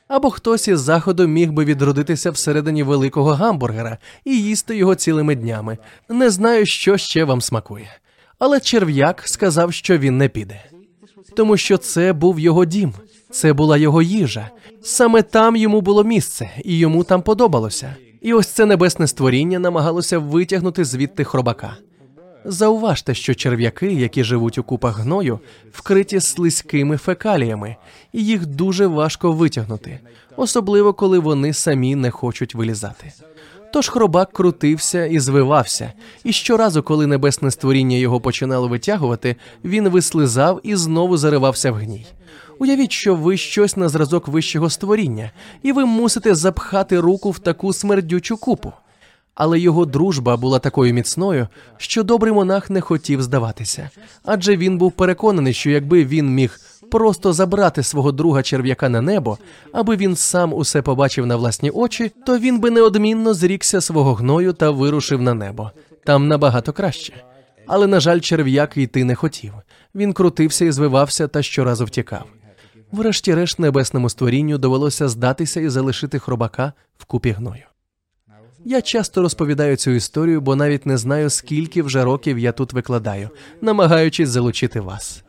[0.07, 5.77] Або хтось із заходу міг би відродитися всередині великого гамбургера і їсти його цілими днями.
[6.09, 8.00] Не знаю, що ще вам смакує.
[8.41, 10.63] Але черв'як сказав, що він не піде,
[11.35, 12.93] тому що це був його дім,
[13.31, 14.49] це була його їжа.
[14.81, 17.95] Саме там йому було місце, і йому там подобалося.
[18.21, 21.77] І ось це небесне створіння намагалося витягнути звідти хробака.
[22.45, 25.39] Зауважте, що черв'яки, які живуть у купах гною,
[25.71, 27.75] вкриті слизькими фекаліями,
[28.13, 29.99] і їх дуже важко витягнути,
[30.37, 33.11] особливо коли вони самі не хочуть вилізати.
[33.73, 40.59] Тож хробак крутився і звивався, і щоразу, коли небесне створіння його починало витягувати, він вислизав
[40.63, 42.05] і знову заривався в гній.
[42.59, 45.31] Уявіть, що ви щось на зразок вищого створіння,
[45.63, 48.73] і ви мусите запхати руку в таку смердючу купу.
[49.35, 53.89] Але його дружба була такою міцною, що добрий монах не хотів здаватися,
[54.23, 56.59] адже він був переконаний, що якби він міг
[56.91, 59.37] просто забрати свого друга черв'яка на небо,
[59.73, 64.53] аби він сам усе побачив на власні очі, то він би неодмінно зрікся свого гною
[64.53, 65.71] та вирушив на небо.
[66.05, 67.13] Там набагато краще.
[67.67, 69.53] Але, на жаль, черв'як йти не хотів.
[69.95, 72.25] Він крутився і звивався та щоразу втікав.
[72.91, 77.63] Врешті-решт небесному створінню довелося здатися і залишити хробака в купі гною.
[78.65, 83.29] Я часто розповідаю цю історію, бо навіть не знаю, скільки вже років я тут викладаю,
[83.61, 85.23] намагаючись залучити вас.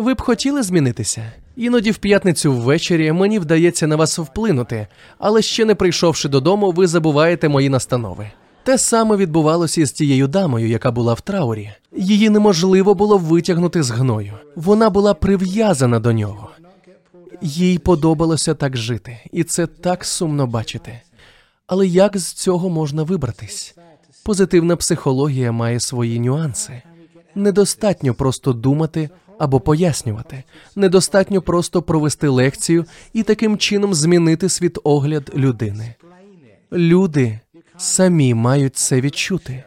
[0.00, 1.32] Ви б хотіли змінитися?
[1.56, 4.86] Іноді в п'ятницю ввечері мені вдається на вас вплинути,
[5.18, 8.30] але ще не прийшовши додому, ви забуваєте мої настанови.
[8.62, 11.70] Те саме відбувалося з тією дамою, яка була в траурі.
[11.96, 14.32] Її неможливо було витягнути з гною.
[14.56, 16.50] Вона була прив'язана до нього.
[17.42, 21.00] Їй подобалося так жити, і це так сумно бачити.
[21.66, 23.74] Але як з цього можна вибратись?
[24.24, 26.82] Позитивна психологія має свої нюанси.
[27.34, 29.10] Недостатньо просто думати
[29.40, 30.42] або пояснювати.
[30.76, 35.94] Недостатньо просто провести лекцію і таким чином змінити світогляд людини.
[36.72, 37.40] Люди
[37.76, 39.64] самі мають це відчути.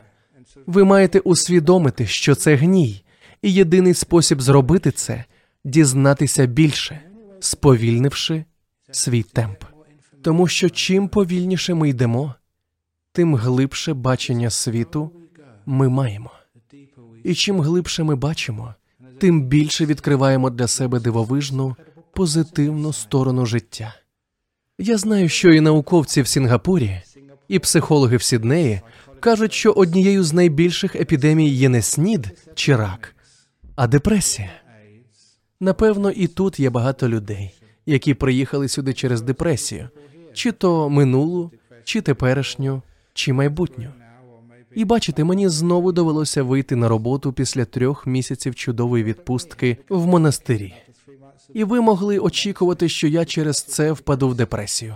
[0.66, 3.04] Ви маєте усвідомити, що це гній,
[3.42, 5.24] і єдиний спосіб зробити це
[5.64, 7.02] дізнатися більше,
[7.40, 8.46] сповільнивши
[8.92, 9.64] свій темп.
[10.22, 12.36] Тому що чим повільніше ми йдемо,
[13.12, 15.12] тим глибше бачення світу
[15.66, 16.32] ми маємо.
[17.24, 18.74] І чим глибше ми бачимо,
[19.20, 21.76] тим більше відкриваємо для себе дивовижну,
[22.14, 23.96] позитивну сторону життя.
[24.80, 27.02] Я знаю, що і науковці в Сінгапурі,
[27.48, 28.82] і психологи в Сіднеї
[29.20, 33.16] кажуть, що однією з найбільших епідемій є не снід чи рак,
[33.76, 34.52] а депресія.
[35.60, 37.54] Напевно, і тут є багато людей,
[37.86, 39.90] які приїхали сюди через депресію,
[40.34, 41.52] чи то минулу,
[41.84, 42.82] чи теперішню,
[43.14, 43.90] чи майбутню.
[44.76, 50.74] І бачите, мені знову довелося вийти на роботу після трьох місяців чудової відпустки в монастирі.
[51.54, 54.96] І ви могли очікувати, що я через це впаду в депресію.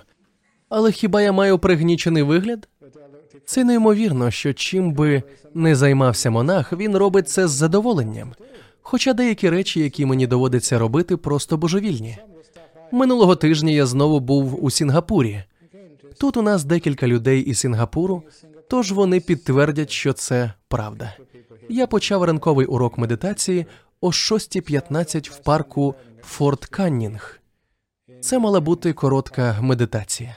[0.70, 2.68] Але хіба я маю пригнічений вигляд?
[3.46, 8.34] Це неймовірно, що чим би не займався монах, він робить це з задоволенням.
[8.82, 12.18] Хоча деякі речі, які мені доводиться робити, просто божевільні.
[12.92, 15.44] Минулого тижня я знову був у Сінгапурі.
[16.20, 18.24] Тут у нас декілька людей із Сінгапуру,
[18.70, 21.14] тож вони підтвердять, що це правда.
[21.70, 23.66] Я почав ранковий урок медитації
[24.02, 27.40] о 6.15 в парку Форт Каннінг.
[28.22, 30.36] Це мала бути коротка медитація.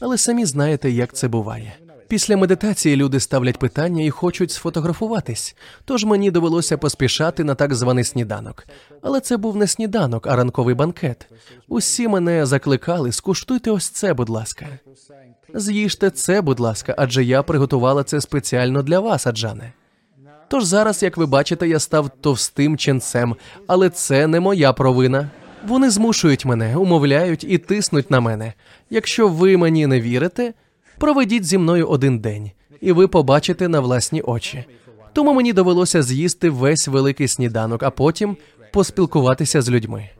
[0.00, 1.76] Але самі знаєте, як це буває.
[2.08, 5.56] Після медитації люди ставлять питання і хочуть сфотографуватись.
[5.84, 8.66] Тож мені довелося поспішати на так званий сніданок.
[9.02, 11.28] Але це був не сніданок, а ранковий банкет.
[11.68, 14.66] Усі мене закликали, скуштуйте ось це, будь ласка.
[15.54, 19.72] З'їжте це, будь ласка, адже я приготувала це спеціально для вас, Аджане.
[20.48, 23.36] Тож зараз, як ви бачите, я став товстим ченцем,
[23.66, 25.30] але це не моя провина.
[25.66, 28.52] Вони змушують мене, умовляють і тиснуть на мене.
[28.90, 30.52] Якщо ви мені не вірите,
[30.98, 34.64] проведіть зі мною один день, і ви побачите на власні очі.
[35.12, 38.36] Тому мені довелося з'їсти весь великий сніданок, а потім
[38.72, 40.10] поспілкуватися з людьми.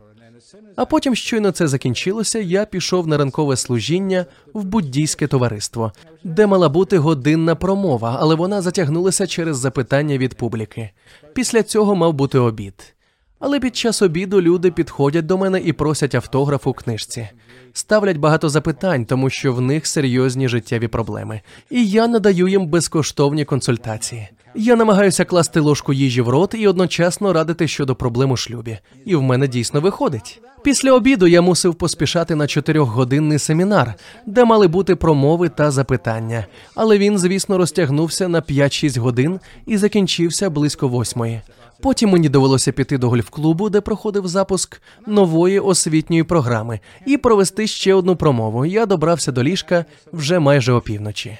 [0.75, 5.91] А потім, щойно це закінчилося, я пішов на ранкове служіння в буддійське товариство,
[6.23, 10.89] де мала бути годинна промова, але вона затягнулася через запитання від публіки.
[11.33, 12.93] Після цього мав бути обід.
[13.39, 17.27] Але під час обіду люди підходять до мене і просять автограф у книжці.
[17.73, 21.41] Ставлять багато запитань, тому що в них серйозні життєві проблеми.
[21.69, 24.29] І я надаю їм безкоштовні консультації.
[24.55, 28.77] Я намагаюся класти ложку їжі в рот і одночасно радити щодо проблем у шлюбі.
[29.05, 30.41] І в мене дійсно виходить.
[30.63, 33.93] Після обіду я мусив поспішати на чотирьохгодинний семінар,
[34.25, 36.45] де мали бути промови та запитання.
[36.75, 41.41] Але він, звісно, розтягнувся на 5-6 годин і закінчився близько восьмої.
[41.81, 47.93] Потім мені довелося піти до гольф-клубу, де проходив запуск нової освітньої програми, і провести ще
[47.93, 48.65] одну промову.
[48.65, 51.37] Я добрався до ліжка вже майже опівночі.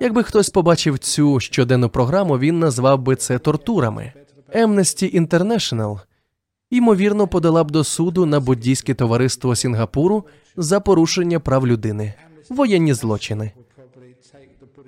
[0.00, 4.12] Якби хтось побачив цю щоденну програму, він назвав би це тортурами.
[4.54, 6.00] Amnesty International,
[6.70, 10.24] ймовірно, подала б до суду на буддійське товариство Сінгапуру
[10.56, 12.14] за порушення прав людини,
[12.50, 13.52] воєнні злочини.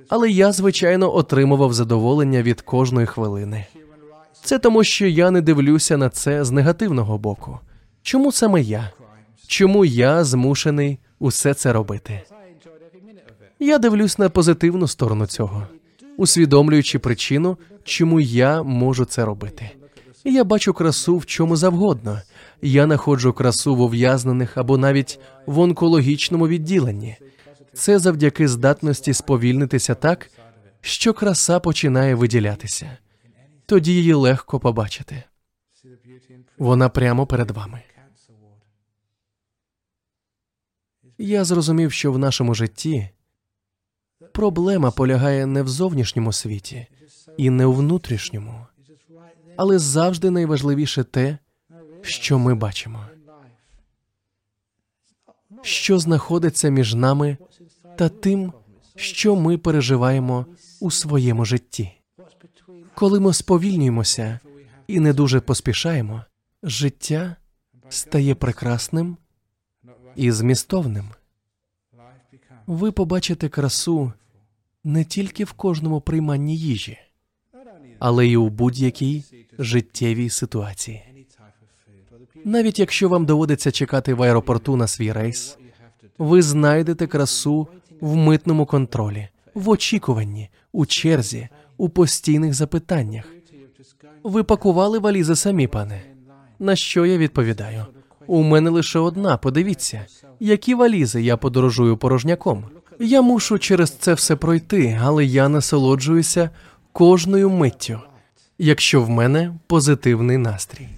[0.09, 3.67] Але я, звичайно, отримував задоволення від кожної хвилини.
[4.43, 7.59] Це тому, що я не дивлюся на це з негативного боку.
[8.03, 8.91] Чому саме я?
[9.47, 12.23] Чому я змушений усе це робити?
[13.59, 15.67] Я дивлюсь на позитивну сторону цього,
[16.17, 19.71] усвідомлюючи причину, чому я можу це робити.
[20.25, 22.23] Я бачу красу в чому завгодно.
[22.63, 27.17] Я знаходжу красу в ув'язнених або навіть в онкологічному відділенні.
[27.73, 30.31] Це завдяки здатності сповільнитися так,
[30.81, 32.99] що краса починає виділятися.
[33.67, 35.23] Тоді її легко побачити.
[36.59, 37.83] Вона прямо перед вами.
[41.19, 43.11] Я зрозумів, що в нашому житті
[44.37, 46.87] проблема полягає не в зовнішньому світі
[47.37, 48.67] і не у внутрішньому,
[49.57, 51.39] але завжди найважливіше те,
[52.03, 53.07] що ми бачимо,
[55.63, 57.37] що знаходиться між нами
[57.99, 58.53] та тим,
[58.97, 60.47] що ми переживаємо
[60.81, 61.93] у своєму житті.
[62.95, 64.41] Коли ми сповільнюємося
[64.87, 66.25] і не дуже поспішаємо,
[66.63, 67.37] життя
[67.89, 69.17] стає прекрасним
[70.17, 71.11] і змістовним.
[72.67, 74.13] Ви побачите красу
[74.87, 76.99] не тільки в кожному прийманні їжі,
[77.99, 79.25] але й у будь-якій
[79.59, 81.03] життєвій ситуації.
[82.45, 85.59] Навіть якщо вам доводиться чекати в аеропорту на свій рейс,
[86.19, 87.69] ви знайдете красу
[88.01, 93.25] в митному контролі, в очікуванні, у черзі, у постійних запитаннях.
[94.23, 96.03] Ви пакували валізи самі, пане.
[96.59, 97.87] На що я відповідаю?
[98.27, 99.37] У мене лише одна.
[99.37, 100.07] Подивіться,
[100.41, 102.65] які валізи я подорожую порожняком.
[103.01, 106.51] Я мушу через це все пройти, але я насолоджуюся
[106.93, 108.01] кожною миттю,
[108.59, 110.89] якщо в мене позитивний настрій.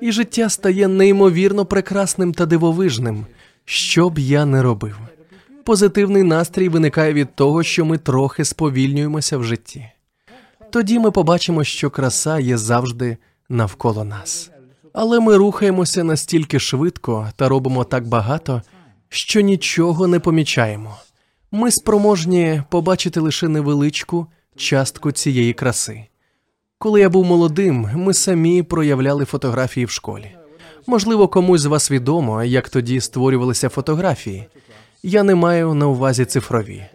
[0.00, 3.26] І життя стає неймовірно прекрасним та дивовижним,
[3.64, 4.98] що б я не робив.
[5.64, 9.90] Позитивний настрій виникає від того, що ми трохи сповільнюємося в житті.
[10.70, 13.16] Тоді ми побачимо, що краса є завжди
[13.48, 14.50] навколо нас.
[14.98, 18.62] Але ми рухаємося настільки швидко та робимо так багато,
[19.08, 20.96] що нічого не помічаємо.
[21.50, 24.26] Ми спроможні побачити лише невеличку
[24.56, 26.04] частку цієї краси.
[26.78, 30.36] Коли я був молодим, ми самі проявляли фотографії в школі.
[30.86, 34.46] Можливо, комусь з вас відомо, як тоді створювалися фотографії.
[35.02, 36.86] Я не маю на увазі цифрові.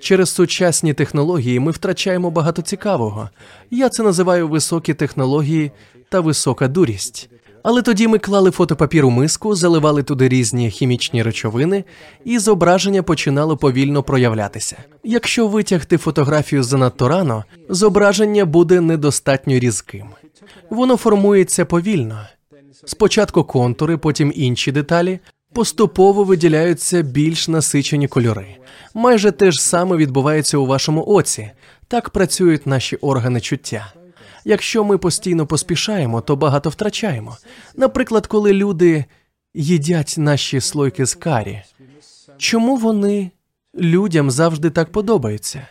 [0.00, 3.30] Через сучасні технології ми втрачаємо багато цікавого.
[3.70, 5.70] Я це називаю високі технології
[6.08, 7.28] та висока дурість.
[7.62, 11.84] Але тоді ми клали фотопапір у миску, заливали туди різні хімічні речовини,
[12.24, 14.76] і зображення починало повільно проявлятися.
[15.04, 20.06] Якщо витягти фотографію занадто рано, зображення буде недостатньо різким.
[20.70, 22.20] Воно формується повільно.
[22.84, 25.18] Спочатку контури, потім інші деталі,
[25.52, 28.46] поступово виділяються більш насичені кольори.
[28.94, 31.50] Майже те ж саме відбувається у вашому оці.
[31.88, 33.92] Так працюють наші органи чуття.
[34.44, 37.36] Якщо ми постійно поспішаємо, то багато втрачаємо.
[37.76, 39.04] Наприклад, коли люди
[39.54, 41.62] їдять наші слойки з карі,
[42.36, 43.30] чому вони
[43.74, 45.66] людям завжди так подобаються?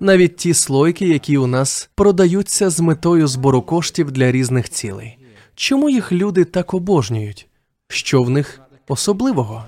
[0.00, 5.18] Навіть ті слойки, які у нас продаються з метою збору коштів для різних цілей.
[5.54, 7.48] Чому їх люди так обожнюють?
[7.88, 9.64] Що в них особливого?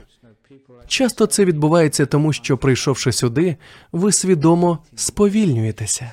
[0.87, 3.57] Часто це відбувається тому, що, прийшовши сюди,
[3.93, 6.13] ви свідомо сповільнюєтеся.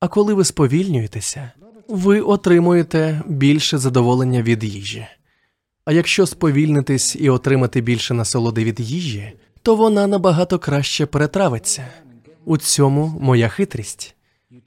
[0.00, 1.52] А коли ви сповільнюєтеся,
[1.88, 5.06] ви отримуєте більше задоволення від їжі.
[5.84, 9.32] А якщо сповільнитись і отримати більше насолоди від їжі,
[9.62, 11.88] то вона набагато краще перетравиться.
[12.44, 14.14] У цьому моя хитрість.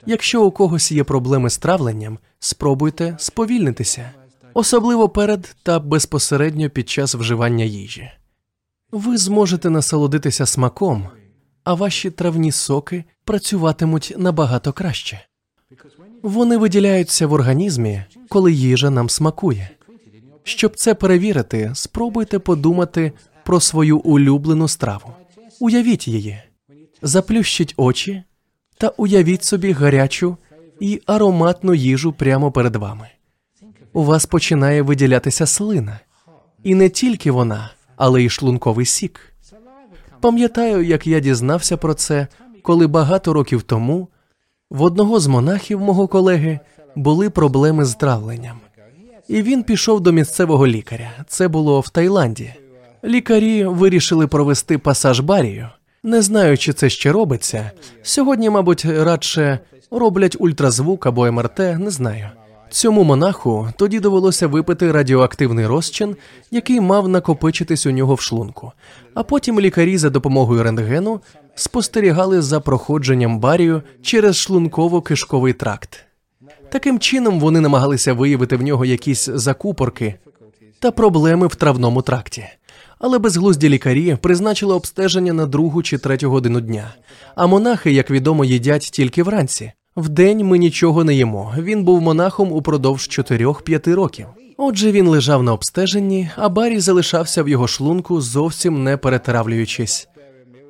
[0.06, 4.10] Якщо у когось є проблеми з травленням, спробуйте сповільнитися,
[4.54, 8.10] особливо перед та безпосередньо під час вживання їжі.
[8.92, 11.08] Ви зможете насолодитися смаком,
[11.70, 15.20] а ваші травні соки працюватимуть набагато краще.
[16.22, 19.70] Вони виділяються в організмі, коли їжа нам смакує.
[20.44, 23.12] Щоб це перевірити, спробуйте подумати
[23.44, 25.12] про свою улюблену страву.
[25.60, 26.42] Уявіть її,
[27.02, 28.22] заплющіть очі
[28.78, 30.36] та уявіть собі гарячу
[30.80, 33.08] і ароматну їжу прямо перед вами.
[33.92, 36.00] У вас починає виділятися слина,
[36.62, 39.29] і не тільки вона, але й шлунковий сік.
[40.20, 42.26] Пам'ятаю, як я дізнався про це,
[42.62, 44.08] коли багато років тому
[44.70, 46.60] в одного з монахів мого колеги
[46.96, 48.60] були проблеми з травленням,
[49.28, 51.10] і він пішов до місцевого лікаря.
[51.28, 52.54] Це було в Таїланді.
[53.04, 55.68] Лікарі вирішили провести пасаж барію.
[56.02, 57.70] Не знаю, чи це ще робиться.
[58.02, 59.58] Сьогодні, мабуть, радше
[59.90, 62.28] роблять ультразвук або МРТ, не знаю.
[62.70, 66.16] Цьому монаху тоді довелося випити радіоактивний розчин,
[66.50, 68.72] який мав накопичитись у нього в шлунку.
[69.14, 71.20] А потім лікарі за допомогою рентгену
[71.54, 76.04] спостерігали за проходженням барію через шлунково-кишковий тракт.
[76.68, 80.14] Таким чином вони намагалися виявити в нього якісь закупорки
[80.80, 82.44] та проблеми в травному тракті.
[82.98, 86.94] Але безглузді лікарі призначили обстеження на другу чи третю годину дня.
[87.34, 89.72] А монахи, як відомо, їдять тільки вранці.
[90.00, 91.54] Вдень ми нічого не їмо.
[91.58, 94.26] Він був монахом упродовж 4-5 років.
[94.56, 100.08] Отже, він лежав на обстеженні, а Барі залишався в його шлунку, зовсім не перетравлюючись.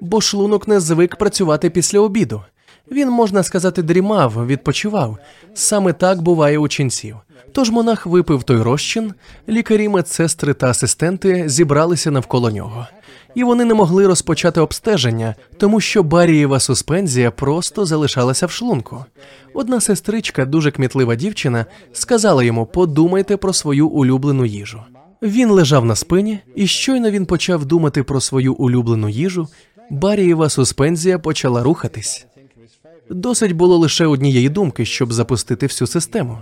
[0.00, 2.42] Бо шлунок не звик працювати після обіду.
[2.90, 5.18] Він, можна сказати, дрімав, відпочивав.
[5.54, 7.16] Саме так буває у ченців.
[7.52, 9.14] Тож монах випив той розчин,
[9.48, 12.86] лікарі, медсестри та асистенти зібралися навколо нього,
[13.34, 19.04] і вони не могли розпочати обстеження, тому що барієва суспензія просто залишалася в шлунку.
[19.54, 24.82] Одна сестричка, дуже кмітлива дівчина, сказала йому: подумайте про свою улюблену їжу.
[25.22, 29.48] Він лежав на спині, і щойно він почав думати про свою улюблену їжу.
[29.90, 32.26] Барієва суспензія почала рухатись.
[33.10, 36.38] Досить було лише однієї думки, щоб запустити всю систему.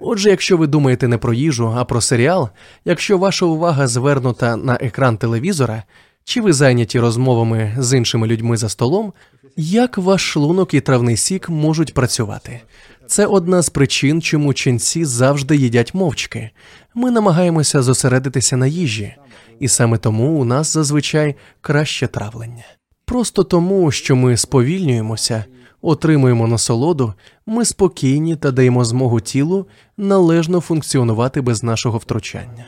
[0.00, 2.48] Отже, якщо ви думаєте не про їжу, а про серіал,
[2.84, 5.82] якщо ваша увага звернута на екран телевізора,
[6.24, 9.12] чи ви зайняті розмовами з іншими людьми за столом,
[9.56, 12.60] як ваш шлунок і травний сік можуть працювати?
[13.06, 16.50] Це одна з причин, чому ченці завжди їдять мовчки.
[16.94, 19.14] Ми намагаємося зосередитися на їжі,
[19.60, 22.64] і саме тому у нас зазвичай краще травлення.
[23.04, 25.44] Просто тому, що ми сповільнюємося
[25.82, 27.14] отримуємо насолоду,
[27.46, 29.66] ми спокійні та даємо змогу тілу
[29.96, 32.64] належно функціонувати без нашого втручання.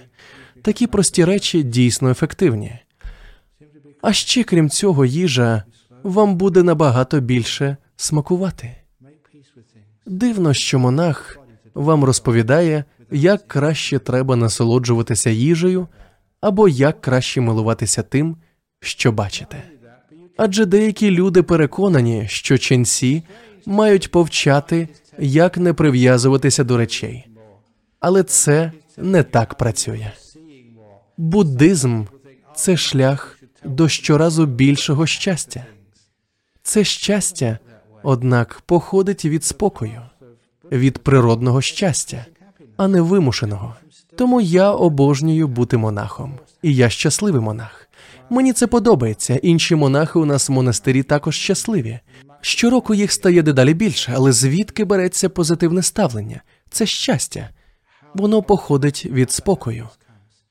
[0.62, 2.78] Такі прості речі дійсно ефективні.
[4.02, 5.62] А ще крім цього, їжа
[6.02, 8.76] вам буде набагато більше смакувати.
[10.06, 11.38] Дивно, що монах
[11.74, 15.88] вам розповідає, як краще треба насолоджуватися їжею
[16.40, 18.36] або як краще милуватися тим,
[18.80, 19.62] що бачите.
[20.36, 23.22] Адже деякі люди переконані, що ченці
[23.66, 27.26] мають повчати, як не прив'язуватися до речей,
[28.00, 30.12] але це не так працює.
[31.16, 32.04] Буддизм
[32.54, 35.66] це шлях до щоразу більшого щастя.
[36.62, 37.58] Це щастя,
[38.02, 40.02] однак, походить від спокою,
[40.72, 42.26] від природного щастя,
[42.76, 43.74] а не вимушеного.
[44.16, 47.83] Тому я обожнюю бути монахом, і я щасливий монах.
[48.30, 49.36] Мені це подобається.
[49.42, 51.98] Інші монахи у нас в монастирі також щасливі.
[52.40, 56.42] Щороку їх стає дедалі більше, але звідки береться позитивне ставлення?
[56.70, 57.48] Це щастя,
[58.14, 59.88] воно походить від спокою.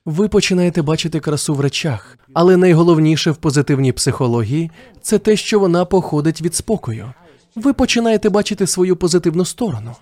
[0.06, 4.72] Ви починаєте бачити красу в речах, але найголовніше в позитивній психології
[5.02, 7.14] це те, що вона походить від спокою.
[7.56, 9.96] Ви починаєте бачити свою позитивну сторону.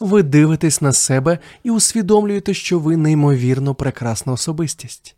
[0.00, 5.17] Ви дивитесь на себе і усвідомлюєте, що ви неймовірно прекрасна особистість.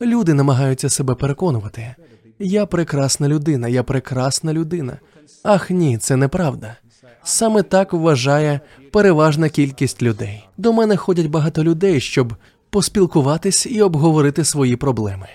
[0.00, 1.94] Люди намагаються себе переконувати.
[2.38, 4.96] Я прекрасна людина, я прекрасна людина.
[5.42, 6.76] Ах ні, це неправда.
[7.24, 8.60] Саме так вважає
[8.92, 10.48] переважна кількість людей.
[10.56, 12.34] До мене ходять багато людей, щоб
[12.70, 15.26] поспілкуватись і обговорити свої проблеми.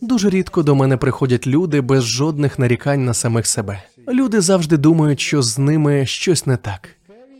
[0.00, 3.82] Дуже рідко до мене приходять люди без жодних нарікань на самих себе.
[4.08, 6.88] Люди завжди думають, що з ними щось не так.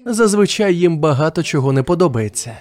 [0.06, 2.52] Зазвичай їм багато чого не подобається,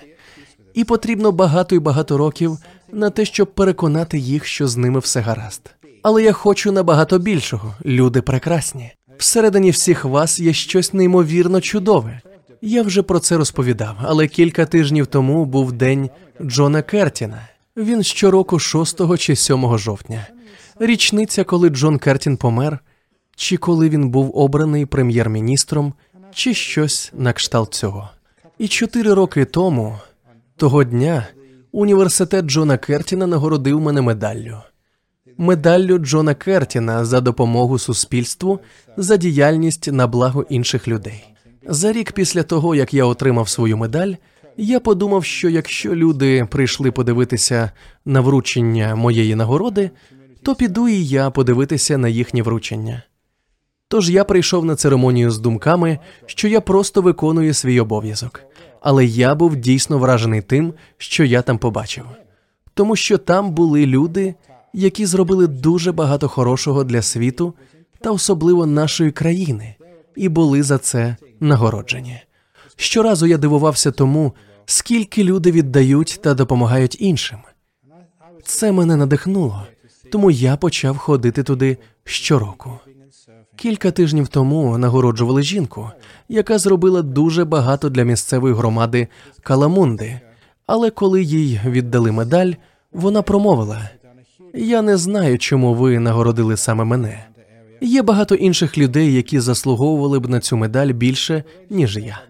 [0.74, 2.57] і потрібно багато і багато років
[2.91, 5.61] на те, щоб переконати їх, що з ними все гаразд.
[6.03, 7.76] Але я хочу набагато більшого.
[7.86, 8.91] Люди прекрасні.
[9.17, 12.22] Всередині всіх вас є щось неймовірно чудове.
[12.61, 16.09] Я вже про це розповідав, але кілька тижнів тому був день
[16.41, 17.47] Джона Кертіна.
[17.78, 20.28] Він щороку 6 чи 7 жовтня.
[20.80, 22.80] Річниця, коли Джон Кертін помер,
[23.36, 25.93] чи коли він був обраний прем'єр-міністром,
[26.34, 28.09] чи щось на кшталт цього.
[28.57, 29.97] І чотири роки тому,
[30.60, 31.28] того дня,
[31.72, 34.57] університет Джона Кертіна нагородив мене медаллю.
[35.38, 38.60] Медаллю Джона Кертіна за допомогу суспільству
[38.97, 41.24] за діяльність на благо інших людей.
[41.68, 44.14] За рік після того, як я отримав свою медаль,
[44.57, 47.72] я подумав, що якщо люди прийшли подивитися
[48.05, 49.91] на вручення моєї нагороди,
[50.43, 53.03] то піду і я подивитися на їхнє вручення.
[53.88, 58.41] Тож я прийшов на церемонію з думками, що я просто виконую свій обов'язок,
[58.82, 62.05] але я був дійсно вражений тим, що я там побачив,
[62.73, 64.36] тому що там були люди,
[64.73, 67.53] які зробили дуже багато хорошого для світу
[68.01, 69.75] та особливо нашої країни,
[70.15, 72.21] і були за це нагороджені.
[72.75, 74.34] Щоразу я дивувався тому,
[74.65, 77.39] скільки люди віддають та допомагають іншим.
[78.43, 79.63] Це мене надихнуло,
[80.11, 82.80] тому я почав ходити туди щороку.
[83.60, 85.89] Кілька тижнів тому нагороджували жінку,
[86.30, 89.07] яка зробила дуже багато для місцевої громади
[89.43, 90.20] Каламунди.
[90.68, 92.53] Але коли їй віддали медаль,
[92.91, 93.89] вона промовила:
[94.53, 97.26] Я не знаю, чому ви нагородили саме мене.
[97.82, 102.22] Є багато інших людей, які заслуговували б на цю медаль більше, ніж я.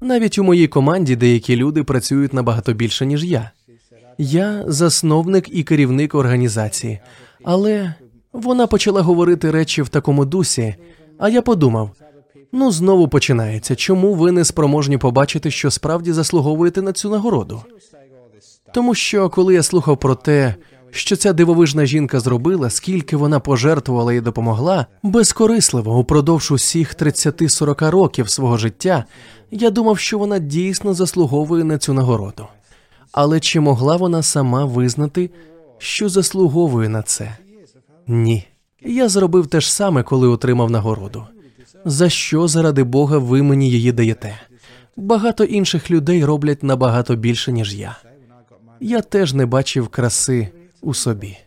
[0.00, 3.50] Навіть у моїй команді деякі люди працюють набагато більше, ніж я.
[4.18, 6.98] Я засновник і керівник організації,
[7.44, 7.94] але
[8.32, 10.74] вона почала говорити речі в такому дусі,
[11.18, 11.90] а я подумав:
[12.52, 13.76] ну знову починається.
[13.76, 17.62] Чому ви не спроможні побачити, що справді заслуговуєте на цю нагороду?
[18.74, 20.54] Тому що коли я слухав про те,
[20.90, 28.28] що ця дивовижна жінка зробила, скільки вона пожертвувала і допомогла, безкорисливо упродовж усіх 30-40 років
[28.30, 29.04] свого життя,
[29.50, 32.46] я думав, що вона дійсно заслуговує на цю нагороду.
[33.12, 35.30] Але чи могла вона сама визнати,
[35.78, 37.36] що заслуговує на це?
[38.06, 38.44] Ні.
[38.80, 41.26] Я зробив те ж саме, коли отримав нагороду.
[41.84, 44.38] За що заради Бога ви мені її даєте?
[44.96, 47.96] Багато інших людей роблять набагато більше, ніж я.
[48.80, 50.48] Я теж не бачив краси
[50.80, 51.38] у собі.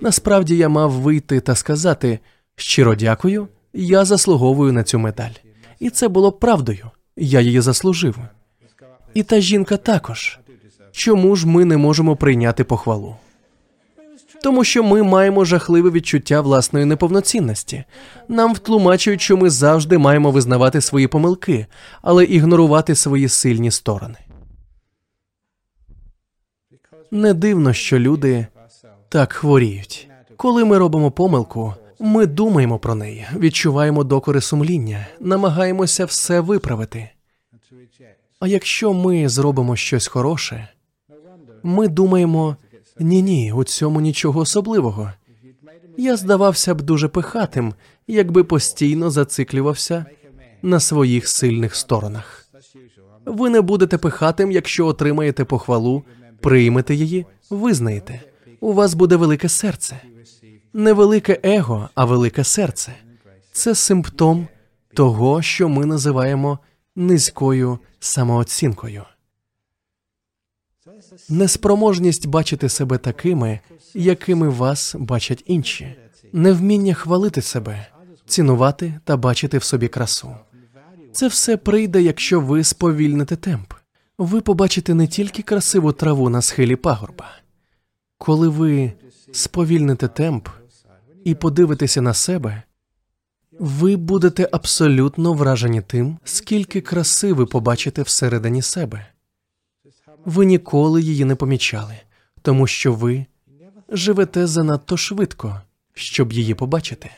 [0.00, 2.18] Насправді я мав вийти та сказати
[2.56, 5.30] щиро дякую, я заслуговую на цю медаль.
[5.80, 6.90] І це було правдою.
[7.16, 8.18] Я її заслужив.
[9.14, 10.38] І та жінка також.
[10.92, 13.16] Чому ж ми не можемо прийняти похвалу?
[14.42, 17.84] Тому що ми маємо жахливе відчуття власної неповноцінності.
[18.28, 21.66] Нам втлумачують, що ми завжди маємо визнавати свої помилки,
[22.02, 24.16] але ігнорувати свої сильні сторони.
[27.10, 28.46] Не дивно, що люди
[29.08, 30.08] так хворіють.
[30.36, 37.08] Коли ми робимо помилку, ми думаємо про неї, відчуваємо докори сумління, намагаємося все виправити.
[38.40, 40.68] А якщо ми зробимо щось хороше,
[41.62, 42.56] ми думаємо
[42.98, 45.12] ні, ні, у цьому нічого особливого.
[45.96, 47.74] Я здавався б дуже пихатим,
[48.06, 50.06] якби постійно зациклювався
[50.62, 52.46] на своїх сильних сторонах.
[53.26, 56.02] Ви не будете пихатим, якщо отримаєте похвалу,
[56.40, 58.20] приймете її, визнаєте.
[58.60, 60.00] У вас буде велике серце,
[60.72, 62.92] не велике его, а велике серце.
[63.52, 64.48] Це симптом
[64.94, 66.58] того, що ми називаємо
[66.96, 69.02] низькою самооцінкою.
[71.28, 73.60] Неспроможність бачити себе такими,
[73.94, 75.96] якими вас бачать інші,
[76.32, 77.86] невміння хвалити себе,
[78.26, 80.36] цінувати та бачити в собі красу.
[81.12, 83.72] Це все прийде, якщо ви сповільните темп.
[84.18, 87.30] Ви побачите не тільки красиву траву на схилі пагорба.
[88.18, 88.92] Коли ви
[89.32, 90.48] сповільните темп
[91.24, 92.62] і подивитеся на себе,
[93.58, 99.06] ви будете абсолютно вражені тим, скільки краси ви побачите всередині себе.
[100.24, 101.96] Ви ніколи її не помічали,
[102.42, 103.26] тому що ви
[103.88, 105.60] живете занадто швидко,
[105.94, 107.10] щоб її побачити.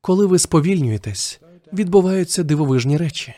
[0.00, 1.40] Коли ви сповільнюєтесь,
[1.72, 3.34] відбуваються дивовижні речі.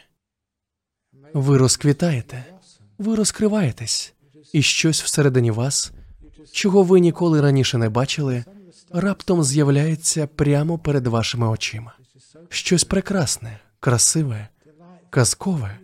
[1.35, 2.45] Ви розквітаєте,
[2.99, 4.14] ви розкриваєтесь,
[4.53, 5.93] і щось всередині вас
[6.55, 8.45] чого ви ніколи раніше не бачили,
[8.91, 11.95] раптом з'являється прямо перед вашими очима.
[12.49, 14.49] Щось прекрасне, красиве,
[15.11, 15.78] казкове,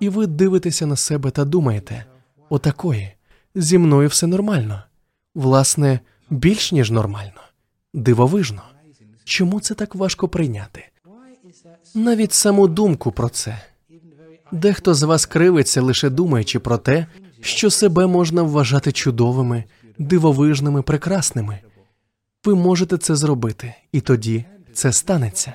[0.00, 2.04] і ви дивитеся на себе та думаєте:
[2.48, 3.12] отакої,
[3.54, 4.82] зі мною все нормально.
[5.34, 7.40] Власне, більш ніж нормально,
[7.94, 8.62] дивовижно.
[9.24, 10.84] Чому це так важко прийняти?
[11.94, 13.60] Навіть саму думку про це.
[14.52, 17.06] Дехто з вас кривиться, лише думаючи про те,
[17.40, 19.64] що себе можна вважати чудовими,
[19.98, 21.58] дивовижними, прекрасними.
[22.44, 25.52] Ви можете це зробити, і тоді це станеться.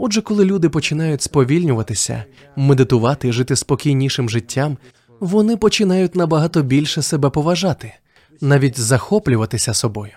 [0.00, 2.24] Отже, коли люди починають сповільнюватися,
[2.56, 4.78] медитувати, жити спокійнішим життям,
[5.20, 7.94] вони починають набагато більше себе поважати,
[8.40, 10.12] навіть захоплюватися собою.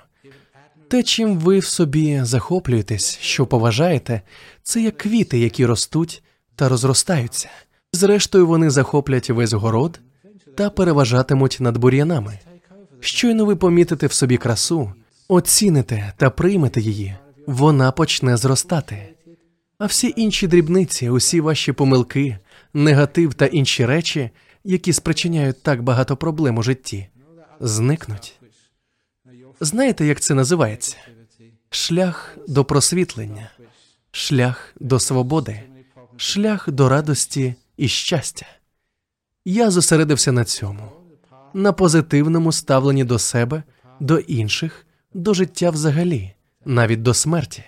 [0.88, 4.22] Те, чим ви в собі захоплюєтесь, що поважаєте,
[4.64, 6.24] це як квіти, які ростуть
[6.56, 7.50] та розростаються.
[7.94, 10.00] Зрештою, вони захоплять весь город
[10.56, 12.40] та переважатимуть над бур'янами.
[13.00, 14.94] Щойно ви помітите в собі красу,
[15.28, 17.16] оціните та приймете її,
[17.48, 19.14] вона почне зростати.
[19.82, 22.38] А всі інші дрібниці, усі ваші помилки,
[22.74, 24.30] негатив та інші речі,
[24.64, 27.08] які спричиняють так багато проблем у житті,
[27.60, 28.40] зникнуть.
[29.60, 30.98] Знаєте, як це називається?
[31.70, 33.52] Шлях до просвітлення,
[34.12, 35.62] шлях до свободи,
[36.18, 38.46] шлях до радості і щастя.
[39.46, 40.92] Я зосередився на цьому,
[41.54, 43.64] на позитивному ставленні до себе,
[44.00, 46.34] до інших, до життя взагалі,
[46.66, 47.64] навіть до смерті.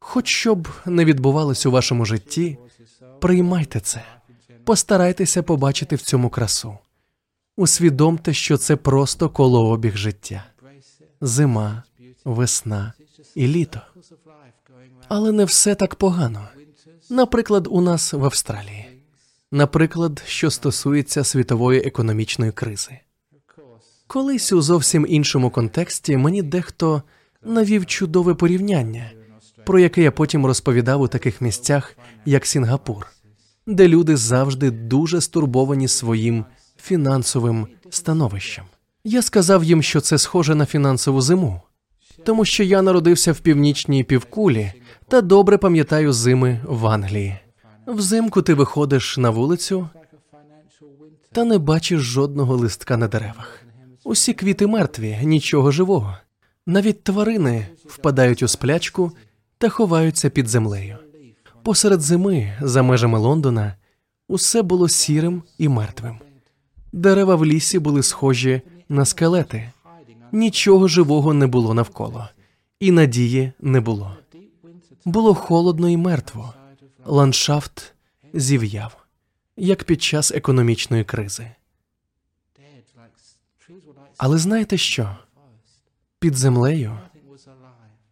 [0.00, 2.58] Хоч що б не відбувалось у вашому житті,
[3.20, 4.04] приймайте це,
[4.64, 6.78] постарайтеся побачити в цьому красу.
[7.56, 10.44] Усвідомте, що це просто колообіг життя,
[11.20, 11.82] зима,
[12.24, 12.92] весна
[13.34, 13.80] і літо.
[15.08, 16.48] Але не все так погано.
[17.10, 18.88] Наприклад, у нас в Австралії,
[19.52, 22.98] наприклад, що стосується світової економічної кризи.
[24.06, 27.02] Колись у зовсім іншому контексті мені дехто
[27.42, 29.10] навів чудове порівняння,
[29.68, 33.06] про яке я потім розповідав у таких місцях, як Сінгапур,
[33.66, 36.44] де люди завжди дуже стурбовані своїм
[36.82, 38.64] фінансовим становищем.
[39.04, 41.60] Я сказав їм, що це схоже на фінансову зиму,
[42.24, 44.72] тому що я народився в північній півкулі
[45.08, 47.38] та добре пам'ятаю зими в Англії.
[47.86, 49.88] Взимку ти виходиш на вулицю
[51.32, 53.62] та не бачиш жодного листка на деревах.
[54.04, 56.16] Усі квіти мертві, нічого живого.
[56.66, 59.12] Навіть тварини впадають у сплячку
[59.58, 60.98] та ховаються під землею.
[61.62, 63.74] Посеред зими, за межами Лондона,
[64.28, 66.18] усе було сірим і мертвим.
[66.92, 69.72] Дерева в лісі були схожі на скелети,
[70.32, 72.28] нічого живого не було навколо,
[72.80, 74.16] і надії не було.
[75.04, 76.54] Було холодно і мертво.
[77.04, 77.94] Ландшафт
[78.34, 78.96] зів'яв,
[79.56, 81.50] як під час економічної кризи.
[84.16, 85.16] Але знаєте що?
[86.18, 86.98] Під землею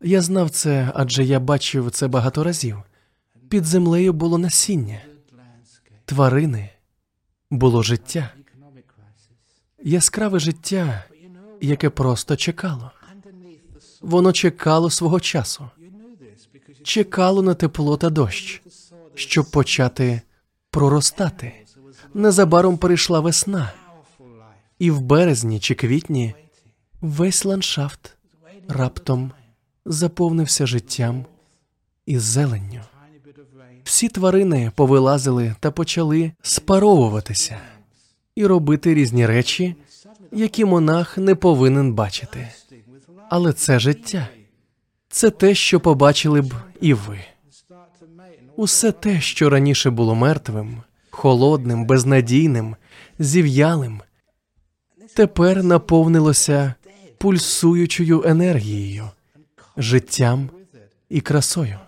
[0.06, 2.82] я знав це, адже я бачив це багато разів.
[3.48, 5.00] Під землею було насіння,
[6.04, 6.70] тварини,
[7.50, 8.30] було життя,
[9.82, 11.04] яскраве життя,
[11.60, 12.90] яке просто чекало.
[14.00, 15.70] Воно чекало свого часу,
[16.82, 18.62] чекало на тепло та дощ,
[19.14, 20.20] щоб почати
[20.70, 21.52] проростати.
[22.14, 23.72] Незабаром прийшла весна,
[24.78, 26.34] і в березні чи квітні
[27.00, 28.16] весь ландшафт
[28.68, 29.32] раптом
[29.86, 31.24] заповнився життям
[32.06, 32.80] і зеленню.
[33.84, 37.58] Всі тварини повилазили та почали спаровуватися
[38.34, 39.74] і робити різні речі,
[40.32, 42.48] які монах не повинен бачити.
[43.28, 44.28] Але це життя,
[45.08, 47.18] це те, що побачили б і ви.
[48.56, 52.76] Усе те, що раніше було мертвим, холодним, безнадійним,
[53.18, 54.00] зів'ялим,
[55.14, 56.74] тепер наповнилося
[57.18, 59.10] пульсуючою енергією,
[59.76, 60.50] життям
[61.08, 61.78] і красою.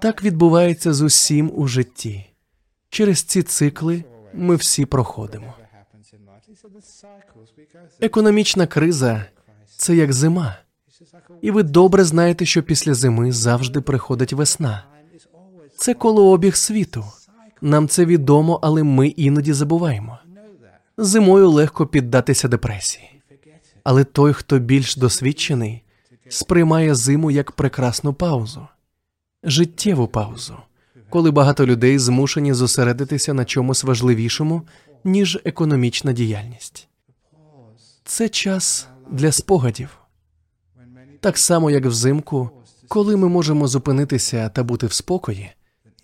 [0.00, 2.26] Так відбувається з усім у житті.
[2.88, 4.04] Через ці цикли
[4.34, 5.54] ми всі проходимо.
[8.00, 9.24] Економічна криза
[9.76, 10.56] це як зима,
[11.42, 14.84] і ви добре знаєте, що після зими завжди приходить весна.
[15.76, 17.04] Це колообіг світу.
[17.60, 20.18] Нам це відомо, але ми іноді забуваємо.
[20.96, 23.22] Зимою легко піддатися депресії,
[23.84, 25.82] але той, хто більш досвідчений,
[26.30, 28.68] сприймає зиму як прекрасну паузу,
[29.44, 30.56] життєву паузу,
[31.10, 34.62] коли багато людей змушені зосередитися на чомусь важливішому,
[35.04, 36.88] ніж економічна діяльність.
[38.04, 39.98] Це час для спогадів,
[41.20, 42.50] так само як взимку,
[42.88, 45.50] коли ми можемо зупинитися та бути в спокої,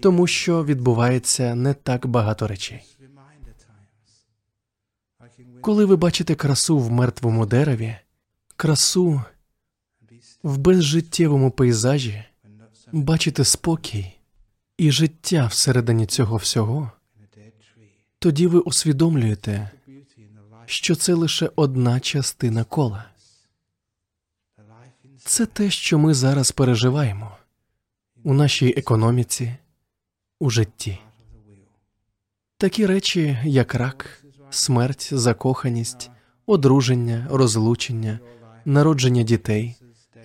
[0.01, 2.83] тому що відбувається не так багато речей.
[5.61, 7.97] Коли ви бачите красу в мертвому дереві,
[8.57, 9.23] красу
[10.43, 12.25] в безжиттєвому пейзажі,
[12.93, 14.13] бачите спокій
[14.79, 16.91] і життя всередині цього всього,
[18.19, 19.71] тоді ви усвідомлюєте,
[20.67, 23.05] що це лише одна частина кола.
[25.19, 27.37] Це те, що ми зараз переживаємо
[28.25, 29.55] у нашій економіці,
[30.41, 30.99] у житті.
[32.59, 36.11] Такі речі, як рак, смерть, закоханість,
[36.47, 38.21] одруження, розлучення,
[38.65, 39.77] народження дітей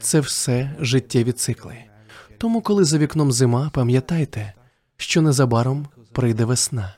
[0.01, 1.75] це все життєві цикли.
[2.37, 4.53] Тому, коли за вікном зима, пам'ятайте,
[4.97, 6.95] що незабаром прийде весна.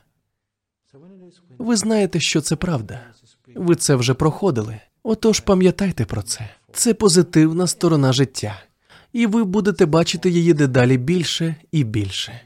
[1.58, 3.00] Ви знаєте, що це правда.
[3.54, 4.80] Ви це вже проходили.
[5.02, 6.50] Отож, пам'ятайте про це.
[6.72, 8.62] Це позитивна сторона життя,
[9.12, 12.40] і ви будете бачити її дедалі більше і більше,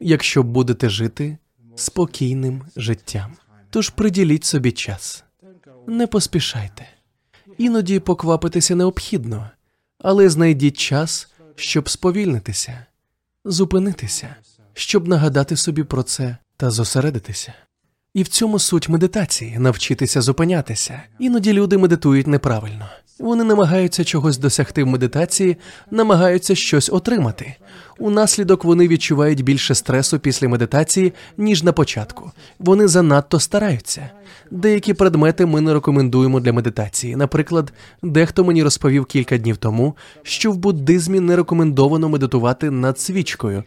[0.00, 1.38] якщо будете жити
[1.74, 3.32] спокійним життям.
[3.70, 5.24] Тож приділіть собі час,
[5.86, 6.88] не поспішайте.
[7.58, 9.50] Іноді поквапитися необхідно,
[10.08, 12.86] але знайдіть час, щоб сповільнитися,
[13.44, 14.36] зупинитися,
[14.74, 17.52] щоб нагадати собі про це та зосередитися.
[18.14, 21.02] І в цьому суть медитації навчитися зупинятися.
[21.18, 22.88] Іноді люди медитують неправильно.
[23.18, 25.56] Вони намагаються чогось досягти в медитації,
[25.90, 27.54] намагаються щось отримати.
[27.98, 32.30] Унаслідок вони відчувають більше стресу після медитації, ніж на початку.
[32.58, 34.10] Вони занадто стараються.
[34.50, 37.16] Деякі предмети ми не рекомендуємо для медитації.
[37.16, 43.64] Наприклад, дехто мені розповів кілька днів тому, що в буддизмі не рекомендовано медитувати над свічкою,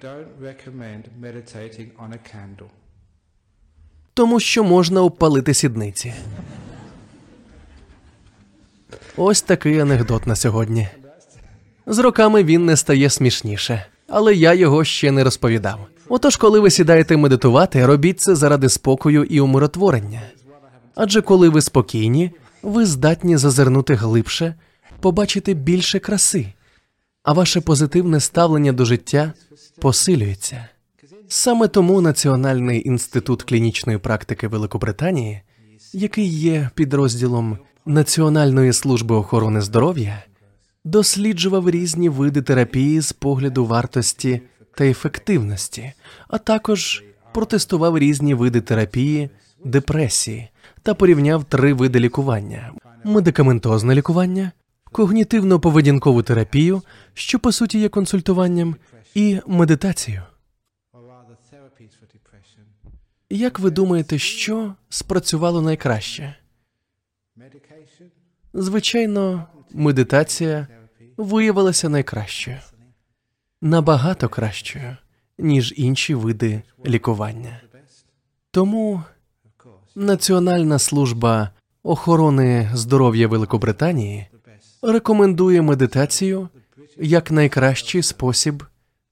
[4.13, 6.13] тому що можна обпалити сідниці.
[9.17, 10.87] Ось такий анекдот на сьогодні.
[11.87, 15.79] З роками він не стає смішніше, але я його ще не розповідав.
[16.09, 20.21] Отож, коли ви сідаєте медитувати, робіть це заради спокою і умиротворення.
[20.95, 22.31] Адже коли ви спокійні,
[22.63, 24.55] ви здатні зазирнути глибше,
[24.99, 26.45] побачити більше краси,
[27.23, 29.33] а ваше позитивне ставлення до життя
[29.81, 30.67] посилюється.
[31.27, 35.41] Саме тому Національний інститут клінічної практики Великобританії,
[35.93, 40.23] який є підрозділом Національної служби охорони здоров'я,
[40.83, 44.41] досліджував різні види терапії з погляду вартості
[44.77, 45.93] та ефективності,
[46.27, 47.03] а також
[47.33, 49.29] протестував різні види терапії,
[49.65, 50.49] депресії
[50.83, 52.71] та порівняв три види лікування:
[53.03, 54.51] медикаментозне лікування,
[54.91, 56.81] когнітивно-поведінкову терапію,
[57.13, 58.75] що по суті є консультуванням,
[59.15, 60.21] і медитацію.
[63.29, 66.35] Як ви думаєте, що спрацювало найкраще?
[68.53, 70.67] Звичайно, медитація
[71.17, 72.57] виявилася найкращою,
[73.61, 74.97] набагато кращою,
[75.37, 77.61] ніж інші види лікування.
[78.51, 79.03] Тому
[79.95, 81.49] Національна служба
[81.83, 84.27] охорони здоров'я Великобританії
[84.81, 86.49] рекомендує медитацію
[86.97, 88.63] як найкращий спосіб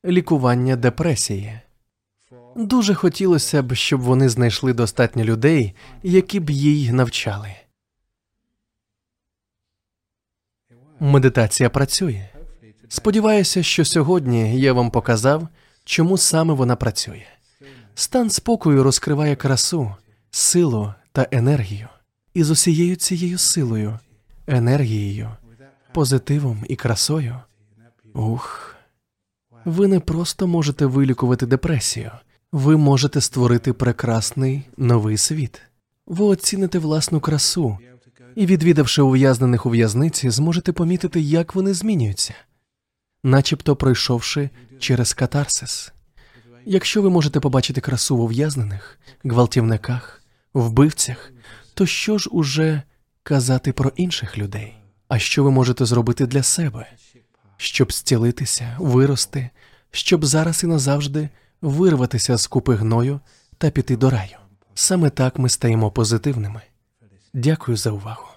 [0.05, 1.59] лікування депресії.
[2.55, 5.73] Дуже хотілося б, щоб вони знайшли достатньо людей,
[6.03, 7.49] які б їй навчали.
[10.99, 12.29] Медитація працює.
[12.87, 15.47] Сподіваюся, що сьогодні я вам показав,
[15.85, 17.23] чому саме вона працює.
[17.95, 19.95] Стан спокою розкриває красу,
[20.31, 21.87] силу та енергію.
[22.33, 23.99] І з усією цією силою,
[24.47, 25.29] енергією,
[25.93, 27.35] позитивом і красою.
[28.13, 28.75] Ух.
[29.65, 32.11] Ви не просто можете вилікувати депресію,
[32.51, 35.61] ви можете створити прекрасний новий світ.
[36.05, 37.77] Ви оціните власну красу
[38.37, 42.33] і, відвідавши ув'язнених у в'язниці, зможете помітити, як вони змінюються,
[43.23, 45.93] начебто пройшовши через катарсис.
[46.65, 50.23] Якщо ви можете побачити красу в ув'язнених, гвалтівниках,
[50.53, 51.31] вбивцях,
[51.73, 52.81] то що ж уже
[53.23, 54.77] казати про інших людей?
[55.07, 56.85] А що ви можете зробити для себе,
[57.57, 59.49] щоб зцілитися, вирости,
[59.91, 61.29] щоб зараз і назавжди
[61.61, 63.19] вирватися з купи гною
[63.57, 64.37] та піти до раю?
[64.73, 66.61] Саме так ми стаємо позитивними.
[67.37, 68.36] Дякую за увагу.